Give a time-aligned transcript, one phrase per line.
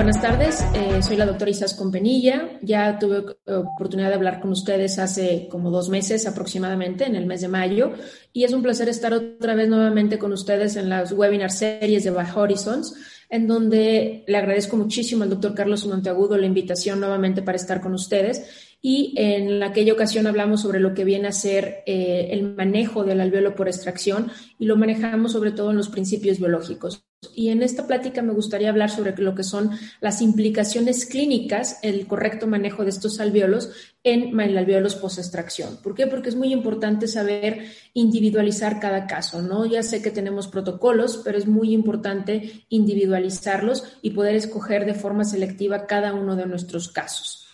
[0.00, 2.58] Buenas tardes, eh, soy la doctora Isas Compenilla.
[2.62, 7.42] Ya tuve oportunidad de hablar con ustedes hace como dos meses aproximadamente, en el mes
[7.42, 7.92] de mayo,
[8.32, 12.12] y es un placer estar otra vez nuevamente con ustedes en las webinar series de
[12.12, 12.94] By Horizons,
[13.28, 17.92] en donde le agradezco muchísimo al doctor Carlos Monteagudo la invitación nuevamente para estar con
[17.92, 18.76] ustedes.
[18.80, 23.20] Y en aquella ocasión hablamos sobre lo que viene a ser eh, el manejo del
[23.20, 27.04] alveolo por extracción y lo manejamos sobre todo en los principios biológicos.
[27.34, 32.06] Y en esta plática me gustaría hablar sobre lo que son las implicaciones clínicas, el
[32.06, 33.70] correcto manejo de estos alveolos
[34.02, 35.76] en el alveolos post-extracción.
[35.82, 36.06] ¿Por qué?
[36.06, 39.66] Porque es muy importante saber individualizar cada caso, ¿no?
[39.66, 45.24] Ya sé que tenemos protocolos, pero es muy importante individualizarlos y poder escoger de forma
[45.24, 47.46] selectiva cada uno de nuestros casos.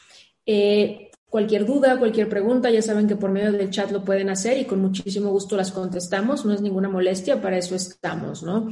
[0.47, 4.58] Eh, cualquier duda, cualquier pregunta, ya saben que por medio del chat lo pueden hacer
[4.58, 8.69] y con muchísimo gusto las contestamos, no es ninguna molestia, para eso estamos, ¿no?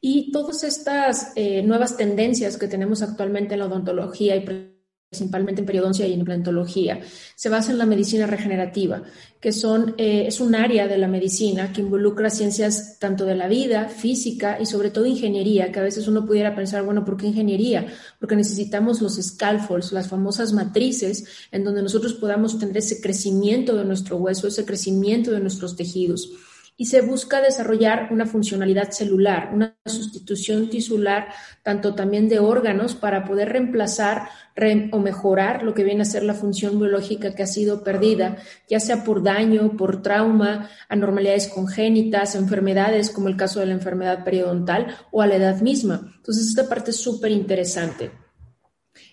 [0.00, 4.68] Y todas estas eh, nuevas tendencias que tenemos actualmente en la odontología y
[5.10, 7.00] principalmente en periodoncia y en implantología,
[7.34, 9.02] se basan en la medicina regenerativa,
[9.40, 13.48] que son, eh, es un área de la medicina que involucra ciencias tanto de la
[13.48, 17.26] vida, física y sobre todo ingeniería, que a veces uno pudiera pensar, bueno, ¿por qué
[17.26, 17.86] ingeniería?
[18.20, 23.84] Porque necesitamos los scaffolds, las famosas matrices, en donde nosotros podamos tener ese crecimiento de
[23.84, 26.30] nuestro hueso, ese crecimiento de nuestros tejidos
[26.80, 31.26] y se busca desarrollar una funcionalidad celular, una sustitución tisular,
[31.64, 34.28] tanto también de órganos, para poder reemplazar
[34.92, 38.36] o mejorar lo que viene a ser la función biológica que ha sido perdida,
[38.68, 44.24] ya sea por daño, por trauma, anormalidades congénitas, enfermedades como el caso de la enfermedad
[44.24, 46.12] periodontal o a la edad misma.
[46.16, 48.27] Entonces, esta parte es súper interesante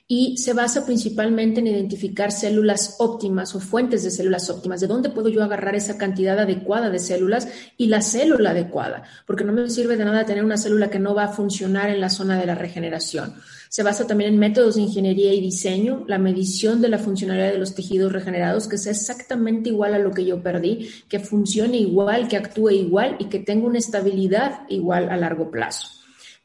[0.08, 4.80] y se basa principalmente en identificar células óptimas o fuentes de células óptimas.
[4.80, 9.04] ¿De dónde puedo yo agarrar esa cantidad adecuada de células y la célula adecuada?
[9.26, 12.00] Porque no me sirve de nada tener una célula que no va a funcionar en
[12.00, 13.34] la zona de la regeneración.
[13.70, 17.58] Se basa también en métodos de ingeniería y diseño, la medición de la funcionalidad de
[17.58, 22.28] los tejidos regenerados, que sea exactamente igual a lo que yo perdí, que funcione igual,
[22.28, 25.94] que actúe igual y que tenga una estabilidad igual a largo plazo.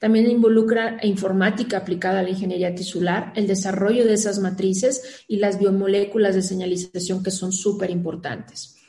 [0.00, 5.58] También involucra informática aplicada a la ingeniería tisular, el desarrollo de esas matrices y las
[5.58, 8.79] biomoléculas de señalización que son súper importantes.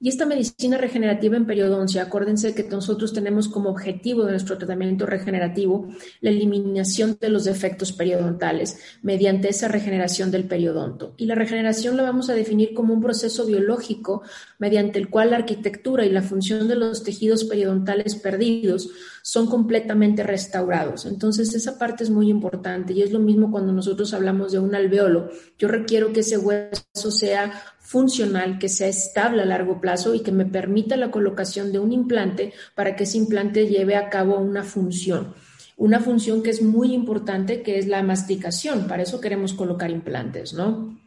[0.00, 5.06] Y esta medicina regenerativa en periodoncia, acuérdense que nosotros tenemos como objetivo de nuestro tratamiento
[5.06, 5.88] regenerativo
[6.20, 11.14] la eliminación de los defectos periodontales mediante esa regeneración del periodonto.
[11.16, 14.22] Y la regeneración la vamos a definir como un proceso biológico
[14.58, 18.90] mediante el cual la arquitectura y la función de los tejidos periodontales perdidos
[19.22, 21.06] son completamente restaurados.
[21.06, 24.74] Entonces, esa parte es muy importante y es lo mismo cuando nosotros hablamos de un
[24.74, 25.28] alveolo.
[25.58, 27.52] Yo requiero que ese hueso sea
[27.88, 31.90] funcional, que sea estable a largo plazo y que me permita la colocación de un
[31.90, 35.32] implante para que ese implante lleve a cabo una función.
[35.78, 38.88] Una función que es muy importante, que es la masticación.
[38.88, 40.98] Para eso queremos colocar implantes, ¿no?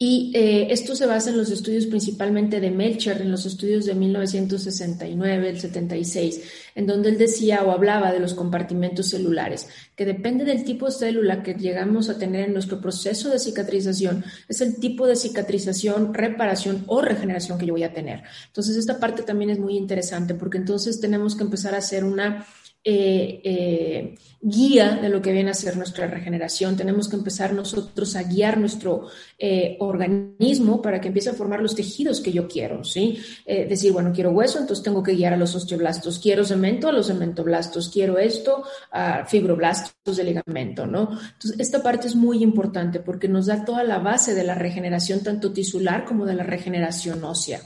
[0.00, 3.96] Y eh, esto se basa en los estudios principalmente de Melcher, en los estudios de
[3.96, 6.40] 1969, el 76,
[6.76, 9.66] en donde él decía o hablaba de los compartimentos celulares,
[9.96, 14.24] que depende del tipo de célula que llegamos a tener en nuestro proceso de cicatrización,
[14.48, 18.22] es el tipo de cicatrización, reparación o regeneración que yo voy a tener.
[18.46, 22.46] Entonces, esta parte también es muy interesante porque entonces tenemos que empezar a hacer una
[22.84, 26.76] eh, eh, guía de lo que viene a ser nuestra regeneración.
[26.76, 29.08] Tenemos que empezar nosotros a guiar nuestro
[29.38, 33.18] eh, organismo para que empiece a formar los tejidos que yo quiero, ¿sí?
[33.46, 36.18] decir, bueno, quiero hueso, entonces tengo que guiar a los osteoblastos.
[36.18, 37.88] Quiero cemento, a los cementoblastos.
[37.88, 38.62] Quiero esto,
[38.92, 41.10] a fibroblastos de ligamento, ¿no?
[41.10, 45.22] Entonces, esta parte es muy importante porque nos da toda la base de la regeneración,
[45.22, 47.60] tanto tisular como de la regeneración ósea.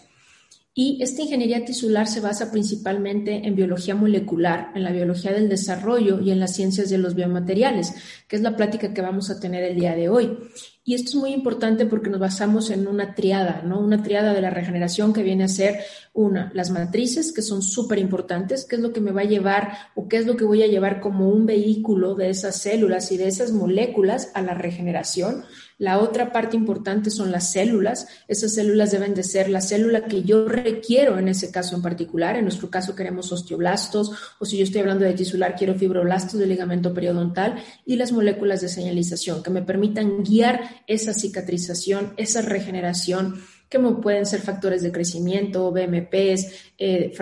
[0.75, 6.21] Y esta ingeniería tisular se basa principalmente en biología molecular, en la biología del desarrollo
[6.23, 7.93] y en las ciencias de los biomateriales,
[8.27, 10.39] que es la plática que vamos a tener el día de hoy.
[10.85, 13.81] Y esto es muy importante porque nos basamos en una triada, ¿no?
[13.81, 15.79] Una triada de la regeneración que viene a ser
[16.15, 19.73] Una, las matrices, que son súper importantes, qué es lo que me va a llevar
[19.95, 23.17] o qué es lo que voy a llevar como un vehículo de esas células y
[23.17, 25.45] de esas moléculas a la regeneración.
[25.83, 28.07] La otra parte importante son las células.
[28.29, 32.37] Esas células deben de ser la célula que yo requiero en ese caso en particular.
[32.37, 36.51] En nuestro caso queremos osteoblastos o si yo estoy hablando de tisular quiero fibroblastos del
[36.51, 43.43] ligamento periodontal y las moléculas de señalización que me permitan guiar esa cicatrización, esa regeneración
[43.81, 46.47] que pueden ser factores de crecimiento, BMPs,
[46.79, 47.13] eh,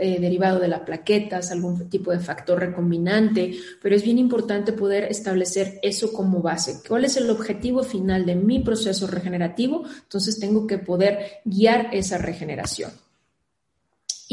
[0.00, 3.52] eh, derivado de la plaquetas, algún tipo de factor recombinante,
[3.82, 6.80] pero es bien importante poder establecer eso como base.
[6.88, 9.84] ¿Cuál es el objetivo final de mi proceso regenerativo?
[10.02, 12.90] Entonces tengo que poder guiar esa regeneración.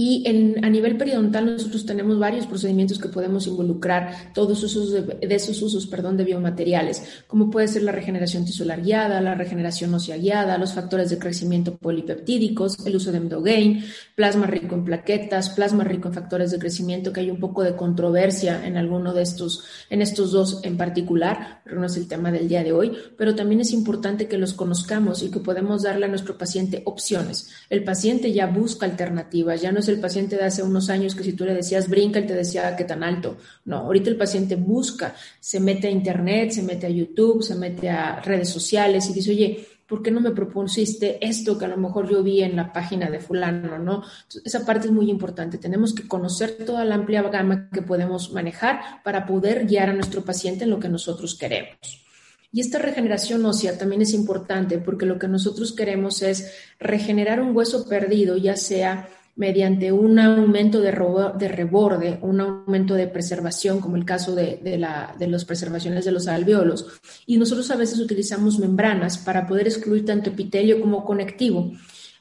[0.02, 5.18] Y en, a nivel periodontal nosotros tenemos varios procedimientos que podemos involucrar todos esos de,
[5.30, 10.16] esos usos perdón, de biomateriales, como puede ser la regeneración tisular guiada, la regeneración ósea
[10.16, 13.84] guiada, los factores de crecimiento polipeptídicos, el uso de endogain,
[14.16, 17.76] plasma rico en plaquetas, plasma rico en factores de crecimiento, que hay un poco de
[17.76, 22.32] controversia en alguno de estos, en estos dos en particular, pero no es el tema
[22.32, 26.06] del día de hoy, pero también es importante que los conozcamos y que podemos darle
[26.06, 27.50] a nuestro paciente opciones.
[27.70, 31.24] El paciente ya busca alternativas, ya no es el paciente de hace unos años que
[31.24, 33.38] si tú le decías brinca, él te decía que tan alto.
[33.66, 37.90] No, ahorita el paciente busca, se mete a internet, se mete a YouTube, se mete
[37.90, 41.78] a redes sociales y dice, oye, ¿por qué no me propusiste esto que a lo
[41.78, 44.04] mejor yo vi en la página de fulano, no?
[44.46, 45.58] esa parte es muy importante.
[45.58, 50.24] Tenemos que conocer toda la amplia gama que podemos manejar para poder guiar a nuestro
[50.24, 52.06] paciente en lo que nosotros queremos.
[52.52, 57.56] Y esta regeneración ósea también es importante porque lo que nosotros queremos es regenerar un
[57.56, 59.08] hueso perdido, ya sea
[59.40, 65.46] mediante un aumento de, reborde, un aumento de preservación, como el caso de, de las
[65.46, 67.00] preservaciones de los alveolos.
[67.26, 71.72] Y nosotros a veces utilizamos membranas para poder excluir tanto epitelio como conectivo.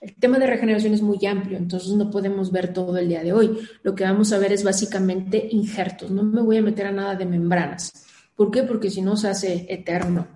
[0.01, 3.33] El tema de regeneración es muy amplio, entonces no podemos ver todo el día de
[3.33, 3.59] hoy.
[3.83, 6.13] Lo que vamos a ver es básicamente injertos.
[6.13, 8.07] No me voy a meter a nada de membranas.
[8.37, 8.63] ¿Por qué?
[8.63, 10.29] Porque si no se hace eterno.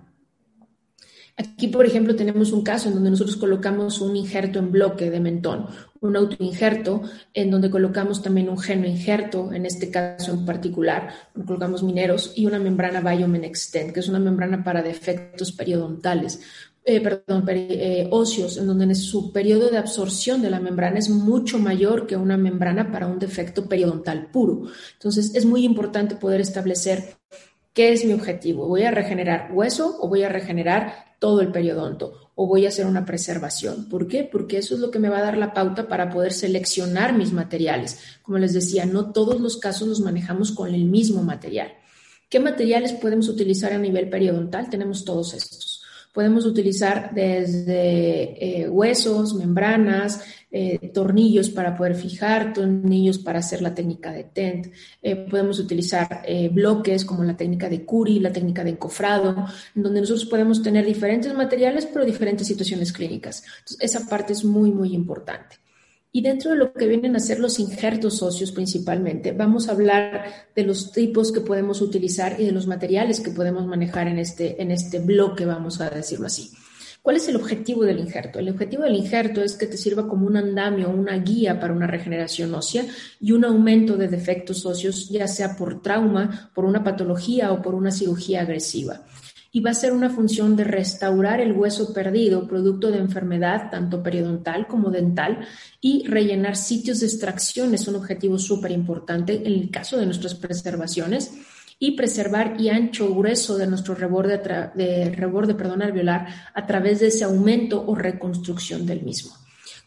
[1.37, 5.19] Aquí, por ejemplo, tenemos un caso en donde nosotros colocamos un injerto en bloque de
[5.19, 5.67] mentón,
[6.03, 7.01] un autoinjerto,
[7.33, 11.09] en donde colocamos también un genoinjerto, en este caso en particular,
[11.45, 16.41] colocamos mineros, y una membrana Biomen Extend, que es una membrana para defectos periodontales.
[16.85, 21.57] Eh, perdón, eh, óseos, en donde su periodo de absorción de la membrana es mucho
[21.57, 24.63] mayor que una membrana para un defecto periodontal puro.
[24.93, 27.15] Entonces, es muy importante poder establecer
[27.73, 28.67] ¿Qué es mi objetivo?
[28.67, 32.22] ¿Voy a regenerar hueso o voy a regenerar todo el periodonto?
[32.35, 33.89] ¿O voy a hacer una preservación?
[33.89, 34.23] ¿Por qué?
[34.23, 37.31] Porque eso es lo que me va a dar la pauta para poder seleccionar mis
[37.31, 37.99] materiales.
[38.23, 41.73] Como les decía, no todos los casos los manejamos con el mismo material.
[42.29, 44.69] ¿Qué materiales podemos utilizar a nivel periodontal?
[44.69, 45.72] Tenemos todos estos.
[46.13, 53.73] Podemos utilizar desde eh, huesos, membranas, eh, tornillos para poder fijar, tornillos para hacer la
[53.73, 54.67] técnica de tent.
[55.01, 60.01] Eh, podemos utilizar bloques como la técnica de curi, la técnica de encofrado, en donde
[60.01, 63.43] nosotros podemos tener diferentes materiales, pero diferentes situaciones clínicas.
[63.59, 65.62] Entonces, esa parte es muy, muy importante.
[66.15, 70.25] Y dentro de lo que vienen a ser los injertos óseos principalmente, vamos a hablar
[70.55, 74.61] de los tipos que podemos utilizar y de los materiales que podemos manejar en este,
[74.61, 76.51] en este bloque, vamos a decirlo así.
[77.01, 78.37] ¿Cuál es el objetivo del injerto?
[78.37, 81.87] El objetivo del injerto es que te sirva como un andamio, una guía para una
[81.87, 82.85] regeneración ósea
[83.19, 87.73] y un aumento de defectos óseos, ya sea por trauma, por una patología o por
[87.73, 89.01] una cirugía agresiva
[89.55, 94.01] y va a ser una función de restaurar el hueso perdido, producto de enfermedad tanto
[94.01, 95.47] periodontal como dental,
[95.79, 100.33] y rellenar sitios de extracción es un objetivo súper importante en el caso de nuestras
[100.33, 101.31] preservaciones
[101.77, 104.39] y preservar y ancho grueso de nuestro reborde,
[104.73, 109.33] de reborde perdón, alveolar a través de ese aumento o reconstrucción del mismo.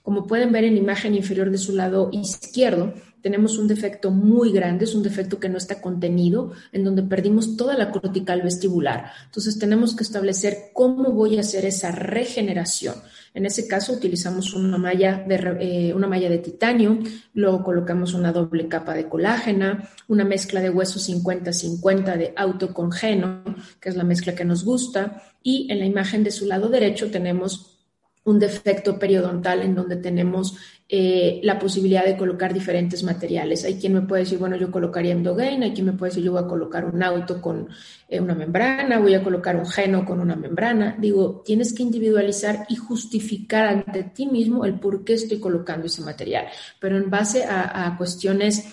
[0.02, 2.94] Como pueden ver en la imagen inferior de su lado izquierdo,
[3.26, 7.56] tenemos un defecto muy grande, es un defecto que no está contenido, en donde perdimos
[7.56, 9.10] toda la cortical vestibular.
[9.24, 12.94] Entonces tenemos que establecer cómo voy a hacer esa regeneración.
[13.34, 17.00] En ese caso utilizamos una malla de, eh, una malla de titanio,
[17.34, 23.42] luego colocamos una doble capa de colágena, una mezcla de hueso 50-50 de autocongeno,
[23.80, 27.10] que es la mezcla que nos gusta, y en la imagen de su lado derecho
[27.10, 27.75] tenemos
[28.26, 30.56] un defecto periodontal en donde tenemos
[30.88, 33.64] eh, la posibilidad de colocar diferentes materiales.
[33.64, 36.32] Hay quien me puede decir, bueno, yo colocaría endogain, hay quien me puede decir, yo
[36.32, 37.68] voy a colocar un auto con
[38.08, 40.96] eh, una membrana, voy a colocar un geno con una membrana.
[40.98, 46.02] Digo, tienes que individualizar y justificar ante ti mismo el por qué estoy colocando ese
[46.02, 46.46] material,
[46.80, 48.64] pero en base a, a cuestiones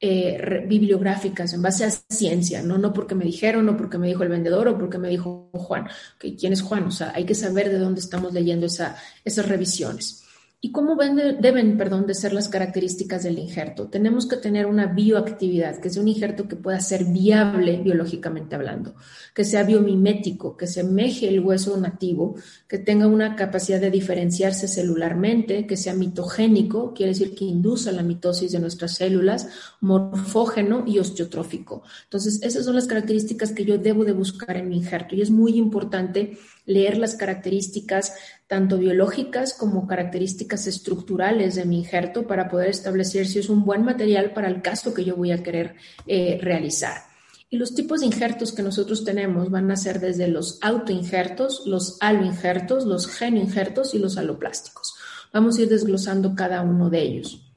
[0.00, 2.78] eh, bibliográficas en base a ciencia, ¿no?
[2.78, 5.88] no porque me dijeron, no porque me dijo el vendedor o porque me dijo Juan.
[6.18, 6.84] ¿Quién es Juan?
[6.84, 10.24] O sea, hay que saber de dónde estamos leyendo esa, esas revisiones.
[10.62, 13.88] ¿Y cómo deben, perdón, de ser las características del injerto?
[13.88, 18.94] Tenemos que tener una bioactividad, que sea un injerto que pueda ser viable biológicamente hablando,
[19.34, 22.34] que sea biomimético, que semeje el hueso nativo,
[22.68, 28.02] que tenga una capacidad de diferenciarse celularmente, que sea mitogénico, quiere decir que induza la
[28.02, 29.48] mitosis de nuestras células,
[29.80, 31.84] morfógeno y osteotrófico.
[32.04, 35.30] Entonces, esas son las características que yo debo de buscar en mi injerto y es
[35.30, 36.36] muy importante
[36.66, 38.14] leer las características
[38.46, 43.84] tanto biológicas como características estructurales de mi injerto para poder establecer si es un buen
[43.84, 45.76] material para el caso que yo voy a querer
[46.06, 47.02] eh, realizar.
[47.48, 51.96] Y los tipos de injertos que nosotros tenemos van a ser desde los autoinjertos, los
[52.00, 54.94] aloinjertos, los genoinjertos y los aloplásticos.
[55.32, 57.49] Vamos a ir desglosando cada uno de ellos.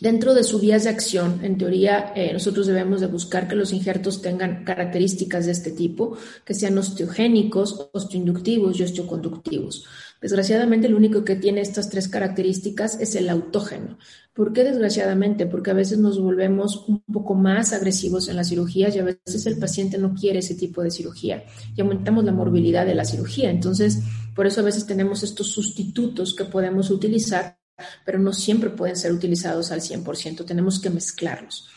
[0.00, 3.72] Dentro de su vías de acción, en teoría, eh, nosotros debemos de buscar que los
[3.72, 9.86] injertos tengan características de este tipo, que sean osteogénicos, osteoinductivos y osteoconductivos.
[10.20, 13.98] Desgraciadamente, lo único que tiene estas tres características es el autógeno.
[14.34, 15.46] ¿Por qué desgraciadamente?
[15.46, 19.46] Porque a veces nos volvemos un poco más agresivos en las cirugías y a veces
[19.46, 23.50] el paciente no quiere ese tipo de cirugía y aumentamos la morbilidad de la cirugía.
[23.50, 24.00] Entonces,
[24.34, 27.56] por eso a veces tenemos estos sustitutos que podemos utilizar
[28.04, 31.68] pero no siempre pueden ser utilizados al 100%, tenemos que mezclarlos.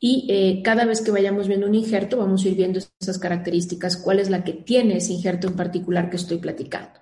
[0.00, 3.96] Y eh, cada vez que vayamos viendo un injerto, vamos a ir viendo esas características,
[3.96, 7.00] cuál es la que tiene ese injerto en particular que estoy platicando.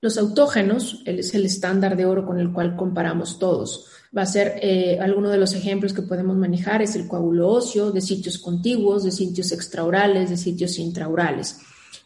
[0.00, 3.86] Los autógenos, es el estándar de oro con el cual comparamos todos.
[4.16, 7.90] Va a ser eh, alguno de los ejemplos que podemos manejar, es el coágulo óseo,
[7.90, 11.58] de sitios contiguos, de sitios extraorales, de sitios intraorales.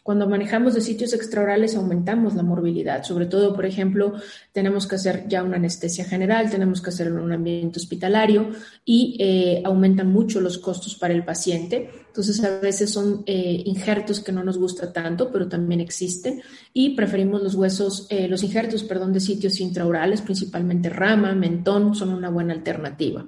[0.09, 4.15] Cuando manejamos de sitios extraorales aumentamos la morbilidad, sobre todo, por ejemplo,
[4.51, 8.49] tenemos que hacer ya una anestesia general, tenemos que hacerlo en un ambiente hospitalario
[8.83, 11.91] y eh, aumentan mucho los costos para el paciente.
[12.07, 16.41] Entonces, a veces son eh, injertos que no nos gusta tanto, pero también existen
[16.73, 22.09] y preferimos los huesos, eh, los injertos, perdón, de sitios intraorales, principalmente rama, mentón, son
[22.09, 23.27] una buena alternativa.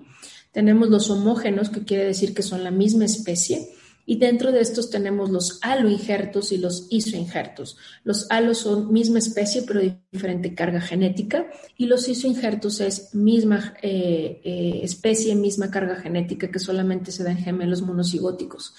[0.51, 3.69] Tenemos los homógenos, que quiere decir que son la misma especie
[4.05, 7.77] y dentro de estos tenemos los aloinjertos y los isoinjertos.
[8.03, 9.81] Los halos son misma especie pero
[10.11, 16.59] diferente carga genética y los isoinjertos es misma eh, eh, especie, misma carga genética que
[16.59, 18.73] solamente se da en gemelos monocigóticos.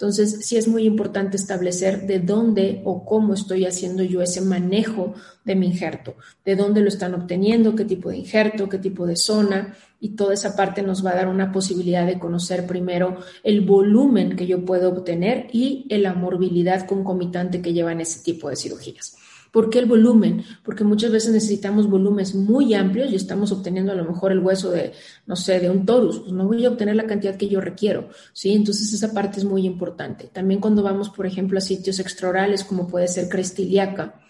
[0.00, 5.14] Entonces, sí es muy importante establecer de dónde o cómo estoy haciendo yo ese manejo
[5.44, 6.14] de mi injerto,
[6.44, 10.34] de dónde lo están obteniendo, qué tipo de injerto, qué tipo de zona, y toda
[10.34, 14.64] esa parte nos va a dar una posibilidad de conocer primero el volumen que yo
[14.64, 19.16] puedo obtener y la morbilidad concomitante que llevan ese tipo de cirugías.
[19.50, 20.44] ¿Por qué el volumen?
[20.62, 24.70] Porque muchas veces necesitamos volúmenes muy amplios y estamos obteniendo a lo mejor el hueso
[24.70, 24.92] de,
[25.26, 26.20] no sé, de un torus.
[26.20, 28.52] Pues no voy a obtener la cantidad que yo requiero, ¿sí?
[28.52, 30.28] Entonces esa parte es muy importante.
[30.32, 34.20] También cuando vamos, por ejemplo, a sitios extraorales como puede ser crestiliaca,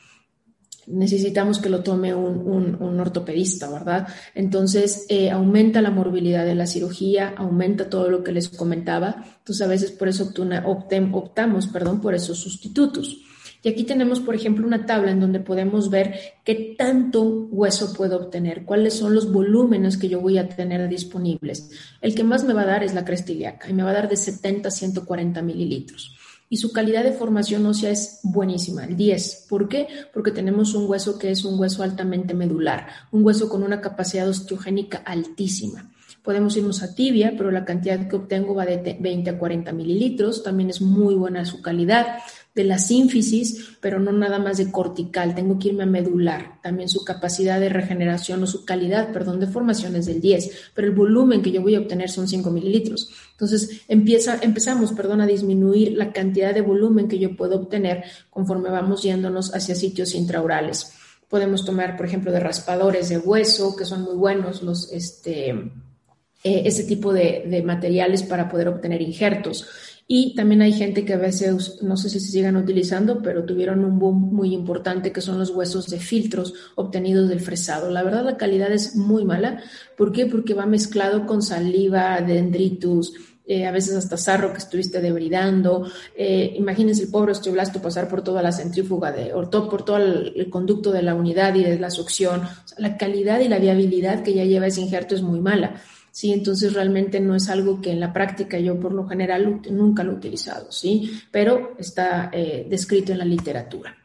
[0.88, 4.08] necesitamos que lo tome un, ortopedista, ¿verdad?
[4.34, 9.24] Entonces, eh, aumenta la morbilidad de la cirugía, aumenta todo lo que les comentaba.
[9.38, 10.32] Entonces, a veces por eso
[10.64, 13.18] optamos, perdón, por esos sustitutos.
[13.62, 18.16] Y aquí tenemos, por ejemplo, una tabla en donde podemos ver qué tanto hueso puedo
[18.16, 21.70] obtener, cuáles son los volúmenes que yo voy a tener disponibles.
[22.00, 24.08] El que más me va a dar es la crestiliaca y me va a dar
[24.08, 26.16] de 70 a 140 mililitros
[26.50, 29.46] y su calidad de formación ósea es buenísima, el 10.
[29.48, 29.86] ¿Por qué?
[30.12, 34.28] Porque tenemos un hueso que es un hueso altamente medular, un hueso con una capacidad
[34.28, 35.90] osteogénica altísima.
[36.22, 40.42] Podemos irnos a tibia, pero la cantidad que obtengo va de 20 a 40 mililitros,
[40.42, 42.18] también es muy buena su calidad
[42.58, 46.60] de la sínfisis, pero no nada más de cortical, tengo que irme a medular.
[46.60, 50.88] También su capacidad de regeneración o su calidad, perdón, de formación es del 10, pero
[50.88, 53.10] el volumen que yo voy a obtener son 5 mililitros.
[53.30, 58.70] Entonces empieza, empezamos perdón, a disminuir la cantidad de volumen que yo puedo obtener conforme
[58.70, 60.94] vamos yéndonos hacia sitios intraurales.
[61.28, 66.62] Podemos tomar, por ejemplo, de raspadores de hueso, que son muy buenos, los, este, eh,
[66.64, 69.68] ese tipo de, de materiales para poder obtener injertos.
[70.10, 73.84] Y también hay gente que a veces, no sé si se sigan utilizando, pero tuvieron
[73.84, 77.90] un boom muy importante que son los huesos de filtros obtenidos del fresado.
[77.90, 79.62] La verdad la calidad es muy mala.
[79.98, 80.24] ¿Por qué?
[80.24, 83.12] Porque va mezclado con saliva, dendritus,
[83.46, 85.90] eh, a veces hasta sarro que estuviste debridando.
[86.16, 90.48] Eh, imagínense el pobre osteoblasto pasar por toda la centrífuga, de, o por todo el,
[90.48, 92.42] conducto de la unidad y de la succión.
[92.78, 95.82] la calidad y la viabilidad que ya lleva ese injerto es muy mala.
[96.18, 96.32] ¿Sí?
[96.32, 100.10] Entonces realmente no es algo que en la práctica yo por lo general nunca lo
[100.10, 101.12] he utilizado, ¿sí?
[101.30, 103.96] Pero está eh, descrito en la literatura.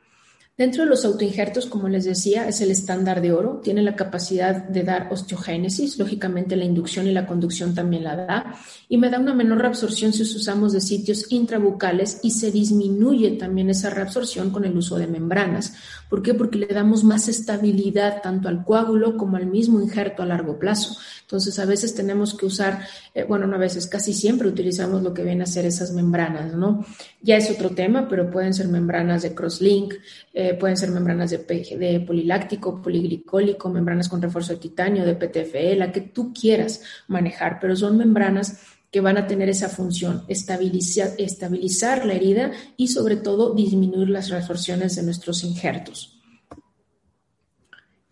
[0.55, 4.55] Dentro de los autoinjertos, como les decía, es el estándar de oro, tiene la capacidad
[4.55, 8.55] de dar osteogénesis, lógicamente la inducción y la conducción también la da,
[8.87, 13.71] y me da una menor reabsorción si usamos de sitios intrabucales y se disminuye también
[13.71, 15.73] esa reabsorción con el uso de membranas.
[16.13, 16.35] ¿Por qué?
[16.35, 20.95] Porque le damos más estabilidad tanto al coágulo como al mismo injerto a largo plazo.
[21.21, 25.11] Entonces, a veces tenemos que usar, eh, bueno, no a veces, casi siempre utilizamos lo
[25.11, 26.85] que vienen a ser esas membranas, ¿no?
[27.23, 29.95] Ya es otro tema, pero pueden ser membranas de crosslink,
[30.35, 35.75] eh, pueden ser membranas de, de poliláctico, poliglicólico, membranas con refuerzo de titanio, de PTFE,
[35.75, 42.05] la que tú quieras manejar, pero son membranas que van a tener esa función, estabilizar,
[42.05, 46.12] la herida y sobre todo disminuir las resorciones de nuestros injertos.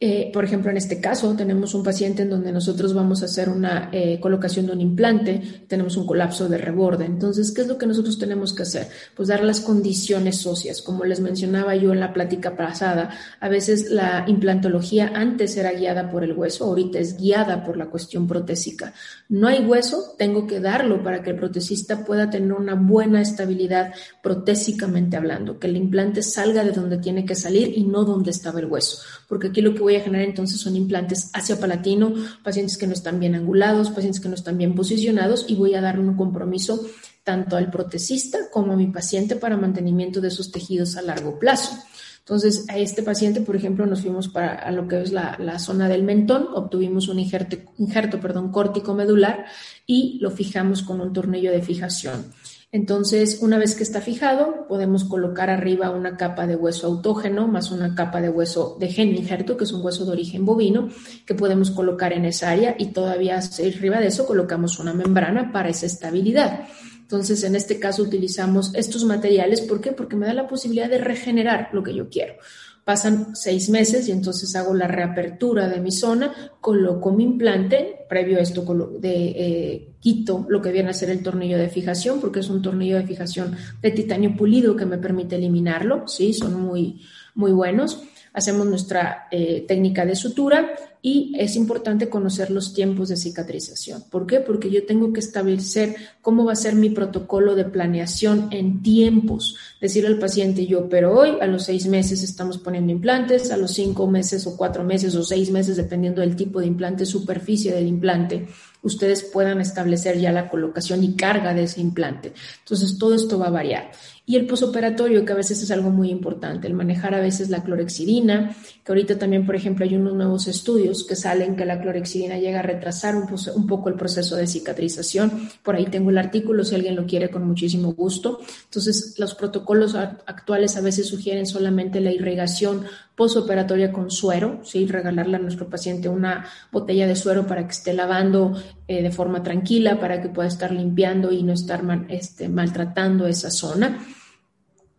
[0.04, 3.50] Eh, por ejemplo, en este caso tenemos un paciente en donde nosotros vamos a hacer
[3.50, 7.06] una eh, colocación de un implante, tenemos un colapso de reborde.
[7.06, 8.88] Entonces, ¿qué es lo que nosotros tenemos que hacer?
[9.16, 10.82] Pues dar las condiciones óseas.
[10.82, 16.10] Como les mencionaba yo en la plática pasada, a veces la implantología antes era guiada
[16.10, 18.96] por el hueso, ahorita es guiada por la cuestión protésica.
[19.30, 23.94] No hay hueso, tengo que darlo para que el protesista pueda tener una buena estabilidad
[24.24, 28.60] protésicamente hablando, que el implante salga de donde tiene que salir y no donde estaba
[28.60, 28.98] el hueso.
[29.30, 32.94] Porque aquí lo que voy a generar entonces son implantes hacia palatino, pacientes que no
[32.94, 36.86] están bien angulados, pacientes que no están bien posicionados y voy a dar un compromiso
[37.24, 41.78] tanto al protesista como a mi paciente para mantenimiento de sus tejidos a largo plazo.
[42.20, 46.04] Entonces, a este paciente, por ejemplo, nos fuimos para lo que es la, zona del
[46.04, 49.46] mentón, obtuvimos un injerto, injerto perdón, córtico medular
[49.86, 52.32] y lo fijamos con un tornillo de fijación.
[52.74, 57.70] Entonces, una vez que está fijado, podemos colocar arriba una capa de hueso autógeno más
[57.70, 60.88] una capa de hueso de gen injerto, que es un hueso de origen bovino,
[61.26, 65.68] que podemos colocar en esa área y todavía arriba de eso colocamos una membrana para
[65.68, 66.68] esa estabilidad.
[67.02, 69.60] Entonces, en este caso utilizamos estos materiales.
[69.60, 69.92] ¿Por qué?
[69.92, 72.36] Porque me da la posibilidad de regenerar lo que yo quiero.
[72.84, 78.40] Pasan seis meses y entonces hago la reapertura de mi zona, coloco mi implante, previo
[78.40, 78.64] a esto
[79.00, 82.62] de, eh, quito lo que viene a ser el tornillo de fijación, porque es un
[82.62, 87.02] tornillo de fijación de titanio pulido que me permite eliminarlo, sí, son muy,
[87.36, 93.18] muy buenos hacemos nuestra eh, técnica de sutura y es importante conocer los tiempos de
[93.18, 94.04] cicatrización.
[94.10, 94.40] ¿Por qué?
[94.40, 99.56] Porque yo tengo que establecer cómo va a ser mi protocolo de planeación en tiempos.
[99.82, 103.72] Decirle al paciente yo, pero hoy a los seis meses estamos poniendo implantes, a los
[103.72, 107.88] cinco meses o cuatro meses o seis meses, dependiendo del tipo de implante, superficie del
[107.88, 108.48] implante,
[108.84, 112.34] ustedes puedan establecer ya la colocación y carga de ese implante.
[112.60, 113.92] Entonces, todo esto va a variar.
[114.26, 117.64] Y el posoperatorio, que a veces es algo muy importante, el manejar a veces la
[117.64, 122.38] clorexidina, que ahorita también, por ejemplo, hay unos nuevos estudios que salen que la clorexidina
[122.38, 125.50] llega a retrasar un, un poco el proceso de cicatrización.
[125.64, 128.40] Por ahí tengo el artículo, si alguien lo quiere, con muchísimo gusto.
[128.66, 134.86] Entonces, los protocolos actuales a veces sugieren solamente la irrigación posoperatoria con suero, ¿sí?
[134.86, 138.56] regalarle a nuestro paciente una botella de suero para que esté lavando
[138.88, 143.52] eh, de forma tranquila, para que pueda estar limpiando y no estar este, maltratando esa
[143.52, 144.00] zona.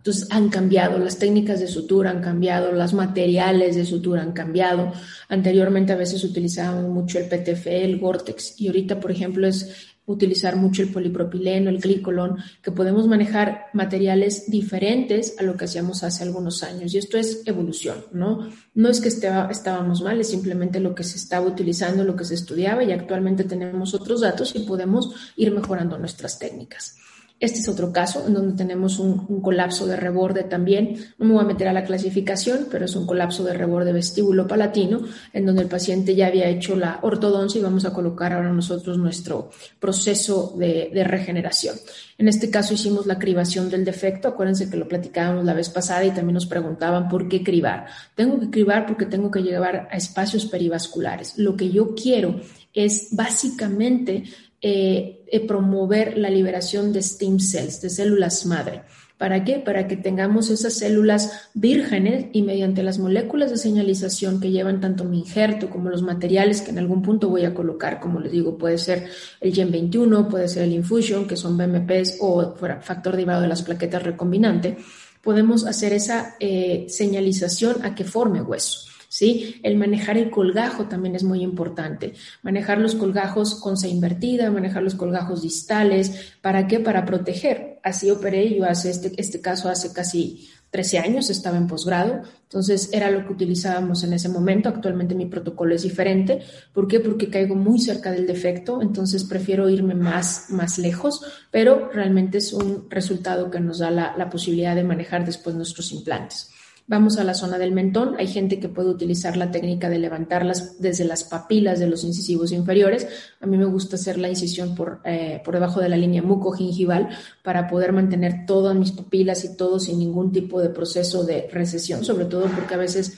[0.02, 4.92] Entonces han cambiado, las técnicas de sutura han cambiado, los materiales de sutura han cambiado.
[5.28, 10.56] Anteriormente a veces utilizábamos mucho el PTF, el Gore-Tex y ahorita, por ejemplo, es utilizar
[10.56, 16.24] mucho el polipropileno, el glicolón, que podemos manejar materiales diferentes a lo que hacíamos hace
[16.24, 16.92] algunos años.
[16.92, 18.50] Y esto es evolución, ¿no?
[18.74, 22.34] No es que estábamos mal, es simplemente lo que se estaba utilizando, lo que se
[22.34, 26.96] estudiaba y actualmente tenemos otros datos y podemos ir mejorando nuestras técnicas.
[27.42, 30.96] Este es otro caso en donde tenemos un, colapso de reborde también.
[31.18, 34.46] No me voy a meter a la clasificación, pero es un colapso de reborde vestíbulo
[34.46, 35.00] palatino,
[35.32, 38.96] en donde el paciente ya había hecho la ortodoncia y vamos a colocar ahora nosotros
[38.96, 39.50] nuestro
[39.80, 41.74] proceso de, de regeneración.
[42.16, 44.28] En este caso hicimos la cribación del defecto.
[44.28, 47.86] Acuérdense que lo platicábamos la vez pasada y también nos preguntaban por qué cribar.
[48.14, 51.36] Tengo que cribar porque tengo que llegar a espacios perivasculares.
[51.38, 52.40] Lo que yo quiero
[52.72, 54.24] es básicamente
[54.62, 58.82] eh, eh, promover la liberación de stem cells, de células madre.
[59.18, 59.58] ¿Para qué?
[59.58, 65.04] Para que tengamos esas células vírgenes y mediante las moléculas de señalización que llevan tanto
[65.04, 68.58] mi injerto como los materiales que en algún punto voy a colocar, como les digo,
[68.58, 69.08] puede ser
[69.40, 73.62] el Gen 21, puede ser el Infusion, que son BMPs o factor derivado de las
[73.62, 74.76] plaquetas recombinante,
[75.22, 78.91] podemos hacer esa eh, señalización a que forme hueso.
[79.12, 79.60] ¿Sí?
[79.62, 82.14] El manejar el colgajo también es muy importante.
[82.40, 86.32] Manejar los colgajos con C invertida, manejar los colgajos distales.
[86.40, 86.80] ¿Para qué?
[86.80, 87.78] Para proteger.
[87.82, 92.88] Así operé yo hace este, este caso hace casi 13 años, estaba en posgrado, entonces
[92.94, 94.70] era lo que utilizábamos en ese momento.
[94.70, 96.40] Actualmente mi protocolo es diferente.
[96.72, 96.98] ¿Por qué?
[96.98, 101.20] Porque caigo muy cerca del defecto, entonces prefiero irme más, más lejos,
[101.50, 105.92] pero realmente es un resultado que nos da la, la posibilidad de manejar después nuestros
[105.92, 106.48] implantes.
[106.88, 108.16] Vamos a la zona del mentón.
[108.18, 112.52] Hay gente que puede utilizar la técnica de levantarlas desde las papilas de los incisivos
[112.52, 113.06] inferiores.
[113.40, 117.08] A mí me gusta hacer la incisión por, eh, por debajo de la línea mucogingival
[117.42, 122.04] para poder mantener todas mis papilas y todo sin ningún tipo de proceso de recesión,
[122.04, 123.16] sobre todo porque a veces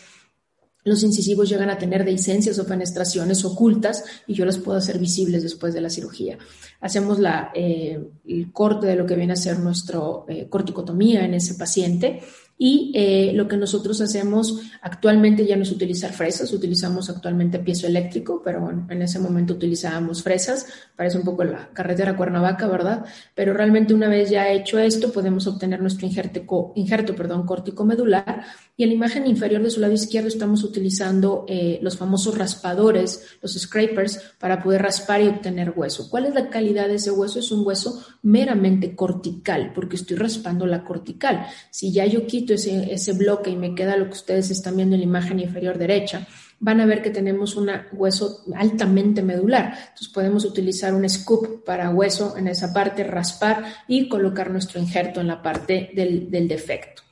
[0.84, 5.42] los incisivos llegan a tener dehiscencias o fenestraciones ocultas y yo las puedo hacer visibles
[5.42, 6.36] después de la cirugía.
[6.80, 7.98] Hacemos la, eh,
[8.28, 12.20] el corte de lo que viene a ser nuestra eh, corticotomía en ese paciente
[12.56, 17.86] y eh, lo que nosotros hacemos actualmente ya no es utilizar fresas, utilizamos actualmente piezo
[17.86, 23.04] eléctrico, pero bueno, en ese momento utilizábamos fresas, parece un poco la carretera Cuernavaca, ¿verdad?
[23.34, 28.44] Pero realmente una vez ya hecho esto, podemos obtener nuestro injerto, injerto perdón, córtico medular
[28.76, 33.38] y en la imagen inferior de su lado izquierdo estamos utilizando eh, los famosos raspadores,
[33.42, 36.08] los scrapers, para poder raspar y obtener hueso.
[36.08, 37.38] ¿Cuál es la calidad de ese hueso?
[37.38, 41.46] Es un hueso meramente cortical, porque estoy raspando la cortical.
[41.70, 45.00] Si ya yo quito ese, bloque y me queda lo que ustedes están viendo en
[45.00, 46.26] la imagen inferior derecha,
[46.60, 49.74] van a ver que tenemos un hueso altamente medular.
[49.80, 55.20] Entonces podemos utilizar un scoop para hueso en esa parte, raspar y colocar nuestro injerto
[55.20, 57.03] en la parte del defecto.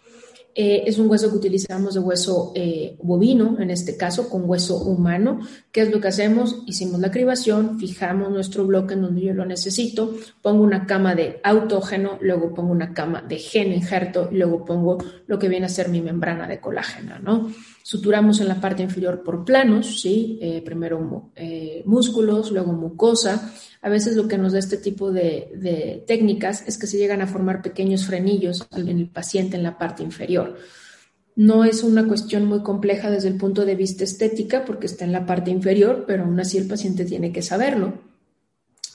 [0.54, 4.76] Eh, es un hueso que utilizamos de hueso eh, bovino, en este caso, con hueso
[4.76, 5.40] humano.
[5.70, 6.62] ¿Qué es lo que hacemos?
[6.66, 11.40] Hicimos la cribación, fijamos nuestro bloque en donde yo lo necesito, pongo una cama de
[11.42, 15.88] autógeno, luego pongo una cama de gen injerto, luego pongo lo que viene a ser
[15.88, 17.50] mi membrana de colágeno, ¿no?
[17.82, 20.38] Suturamos en la parte inferior por planos, ¿sí?
[20.40, 23.52] Eh, primero eh, músculos, luego mucosa.
[23.80, 27.26] A veces lo que nos da este tipo de, técnicas es que se llegan a
[27.26, 30.56] formar pequeños frenillos en el paciente en la parte inferior.
[31.34, 35.12] No es una cuestión muy compleja desde el punto de vista estética porque está en
[35.12, 38.11] la parte inferior, pero aún así el paciente tiene que saberlo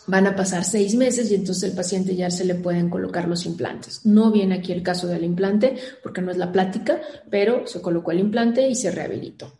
[0.07, 3.45] van a pasar seis meses y entonces el paciente ya se le pueden colocar los
[3.45, 4.05] implantes.
[4.05, 8.11] No viene aquí el caso del implante porque no es la plática, pero se colocó
[8.11, 9.53] el implante y se rehabilitó.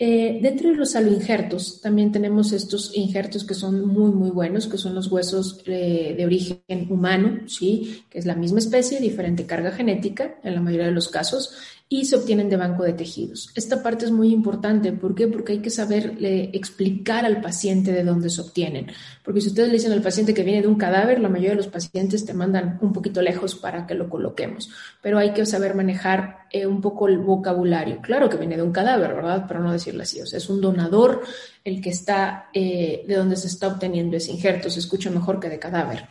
[0.00, 4.78] Eh, dentro de los aloinjertos también tenemos estos injertos que son muy, muy buenos, que
[4.78, 8.04] son los huesos eh, de origen humano, ¿sí?
[8.08, 11.52] que es la misma especie, diferente carga genética en la mayoría de los casos,
[11.90, 13.50] y se obtienen de banco de tejidos.
[13.54, 14.92] Esta parte es muy importante.
[14.92, 15.26] ¿Por qué?
[15.26, 18.88] Porque hay que saberle explicar al paciente de dónde se obtienen.
[19.24, 21.56] Porque si ustedes le dicen al paciente que viene de un cadáver, la mayoría de
[21.56, 24.70] los pacientes te mandan un poquito lejos para que lo coloquemos.
[25.00, 28.00] Pero hay que saber manejar eh, un poco el vocabulario.
[28.02, 29.46] Claro que viene de un cadáver, ¿verdad?
[29.48, 30.20] Pero no decirle así.
[30.20, 31.22] O sea, es un donador
[31.64, 34.68] el que está, eh, de donde se está obteniendo ese injerto.
[34.68, 36.06] Se escucha mejor que de cadáver.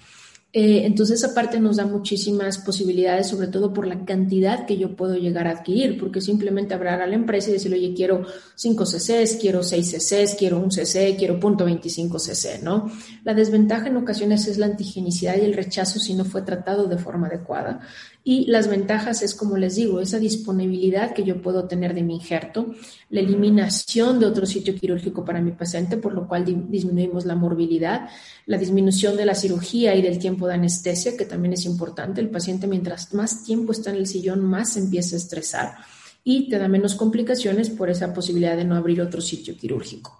[0.59, 4.95] Eh, entonces, esa parte nos da muchísimas posibilidades, sobre todo por la cantidad que yo
[4.95, 8.83] puedo llegar a adquirir, porque simplemente hablar a la empresa y decirle, oye, quiero 5
[8.87, 12.89] CCs, quiero 6 CCs, quiero un CC, quiero .25 CC, ¿no?
[13.23, 16.97] La desventaja en ocasiones es la antigenicidad y el rechazo si no fue tratado de
[16.97, 17.81] forma adecuada.
[18.29, 22.15] Y las ventajas es, como les digo, esa disponibilidad que yo puedo tener de mi
[22.15, 22.75] injerto,
[23.09, 28.09] la eliminación de otro sitio quirúrgico para mi paciente, por lo cual disminuimos la morbilidad,
[28.45, 32.19] la disminución de la cirugía y del tiempo de anestesia, que también es importante.
[32.19, 35.75] El paciente mientras más tiempo está en el sillón, más se empieza a estresar
[36.25, 40.19] y te da menos complicaciones por esa posibilidad de no abrir otro sitio quirúrgico.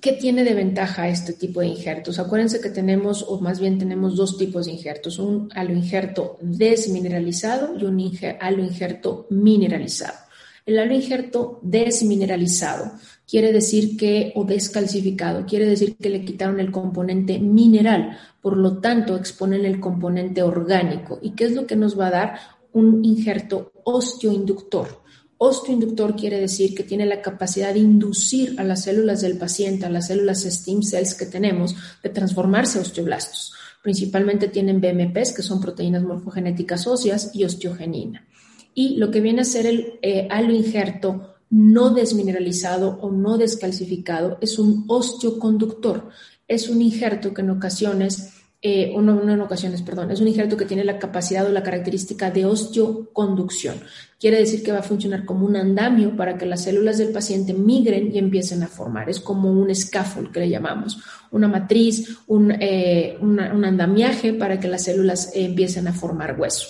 [0.00, 2.18] ¿Qué tiene de ventaja este tipo de injertos?
[2.18, 7.84] Acuérdense que tenemos, o más bien tenemos dos tipos de injertos, un aloinjerto desmineralizado y
[7.84, 8.10] un
[8.40, 10.16] aloinjerto mineralizado.
[10.64, 12.92] El aloinjerto desmineralizado
[13.28, 18.78] quiere decir que, o descalcificado, quiere decir que le quitaron el componente mineral, por lo
[18.78, 21.18] tanto exponen el componente orgánico.
[21.20, 22.38] ¿Y qué es lo que nos va a dar?
[22.72, 24.99] Un injerto osteoinductor.
[25.42, 29.88] Osteoinductor quiere decir que tiene la capacidad de inducir a las células del paciente, a
[29.88, 33.54] las células stem cells que tenemos, de transformarse a osteoblastos.
[33.82, 38.28] Principalmente tienen BMPs, que son proteínas morfogenéticas óseas, y osteogenina.
[38.74, 44.58] Y lo que viene a ser el eh, aloinjerto no desmineralizado o no descalcificado es
[44.58, 46.10] un osteoconductor.
[46.48, 50.84] Es un injerto que en ocasiones eh, en ocasiones, perdón, es un injerto que tiene
[50.84, 53.76] la capacidad o la característica de osteoconducción.
[54.18, 57.54] Quiere decir que va a funcionar como un andamio para que las células del paciente
[57.54, 59.08] migren y empiecen a formar.
[59.08, 60.98] Es como un scaffold que le llamamos,
[61.30, 66.66] una matriz, un, eh, un andamiaje para que las células eh, empiecen a formar hueso.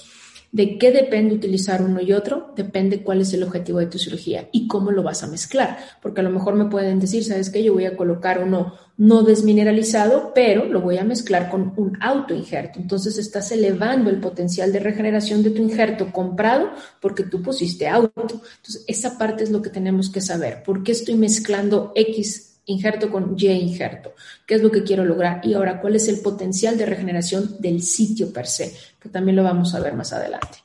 [0.52, 2.52] ¿De qué depende utilizar uno y otro?
[2.56, 5.78] Depende cuál es el objetivo de tu cirugía y cómo lo vas a mezclar.
[6.02, 7.62] Porque a lo mejor me pueden decir, ¿sabes qué?
[7.62, 12.80] Yo voy a colocar uno no desmineralizado, pero lo voy a mezclar con un autoinjerto.
[12.80, 18.42] Entonces estás elevando el potencial de regeneración de tu injerto comprado porque tú pusiste auto.
[18.56, 20.64] Entonces esa parte es lo que tenemos que saber.
[20.64, 24.14] ¿Por qué estoy mezclando X injerto con Y injerto.
[24.46, 25.40] ¿Qué es lo que quiero lograr?
[25.44, 28.74] Y ahora, ¿cuál es el potencial de regeneración del sitio per se?
[29.00, 30.58] Que también lo vamos a ver más adelante.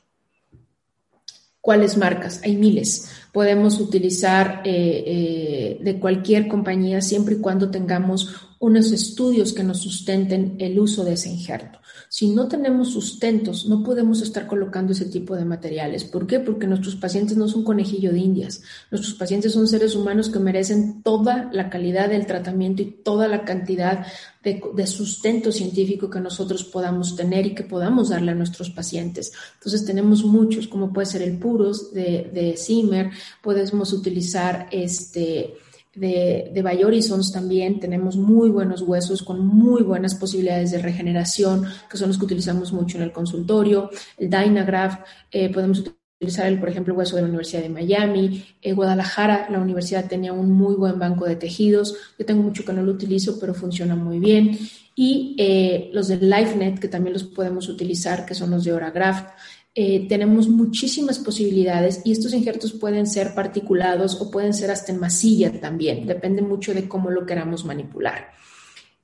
[1.60, 2.40] ¿Cuáles marcas?
[2.44, 3.10] Hay miles.
[3.32, 9.80] Podemos utilizar eh, eh, de cualquier compañía siempre y cuando tengamos unos estudios que nos
[9.80, 11.80] sustenten el uso de ese injerto.
[12.16, 16.04] Si no tenemos sustentos, no podemos estar colocando ese tipo de materiales.
[16.04, 16.40] ¿Por qué?
[16.40, 18.62] Porque nuestros pacientes no son conejillo de indias.
[18.90, 23.44] Nuestros pacientes son seres humanos que merecen toda la calidad del tratamiento y toda la
[23.44, 24.06] cantidad
[24.42, 29.34] de, sustento científico que nosotros podamos tener y que podamos darle a nuestros pacientes.
[29.58, 33.10] Entonces tenemos muchos, como puede ser el Puros de, de Zimmer,
[33.42, 35.58] podemos utilizar este
[35.96, 41.96] de, de Bayorisons también tenemos muy buenos huesos con muy buenas posibilidades de regeneración, que
[41.96, 43.90] son los que utilizamos mucho en el consultorio.
[44.18, 45.80] El Dynagraph, eh, podemos
[46.18, 48.44] utilizar, el, por ejemplo, el hueso de la Universidad de Miami.
[48.62, 51.96] En Guadalajara, la universidad tenía un muy buen banco de tejidos.
[52.18, 54.58] Yo tengo mucho que no lo utilizo, pero funciona muy bien.
[54.94, 59.28] Y eh, los de LifeNet, que también los podemos utilizar, que son los de Oragraft.
[59.78, 64.98] Eh, tenemos muchísimas posibilidades y estos injertos pueden ser particulados o pueden ser hasta en
[64.98, 68.30] masilla también, depende mucho de cómo lo queramos manipular.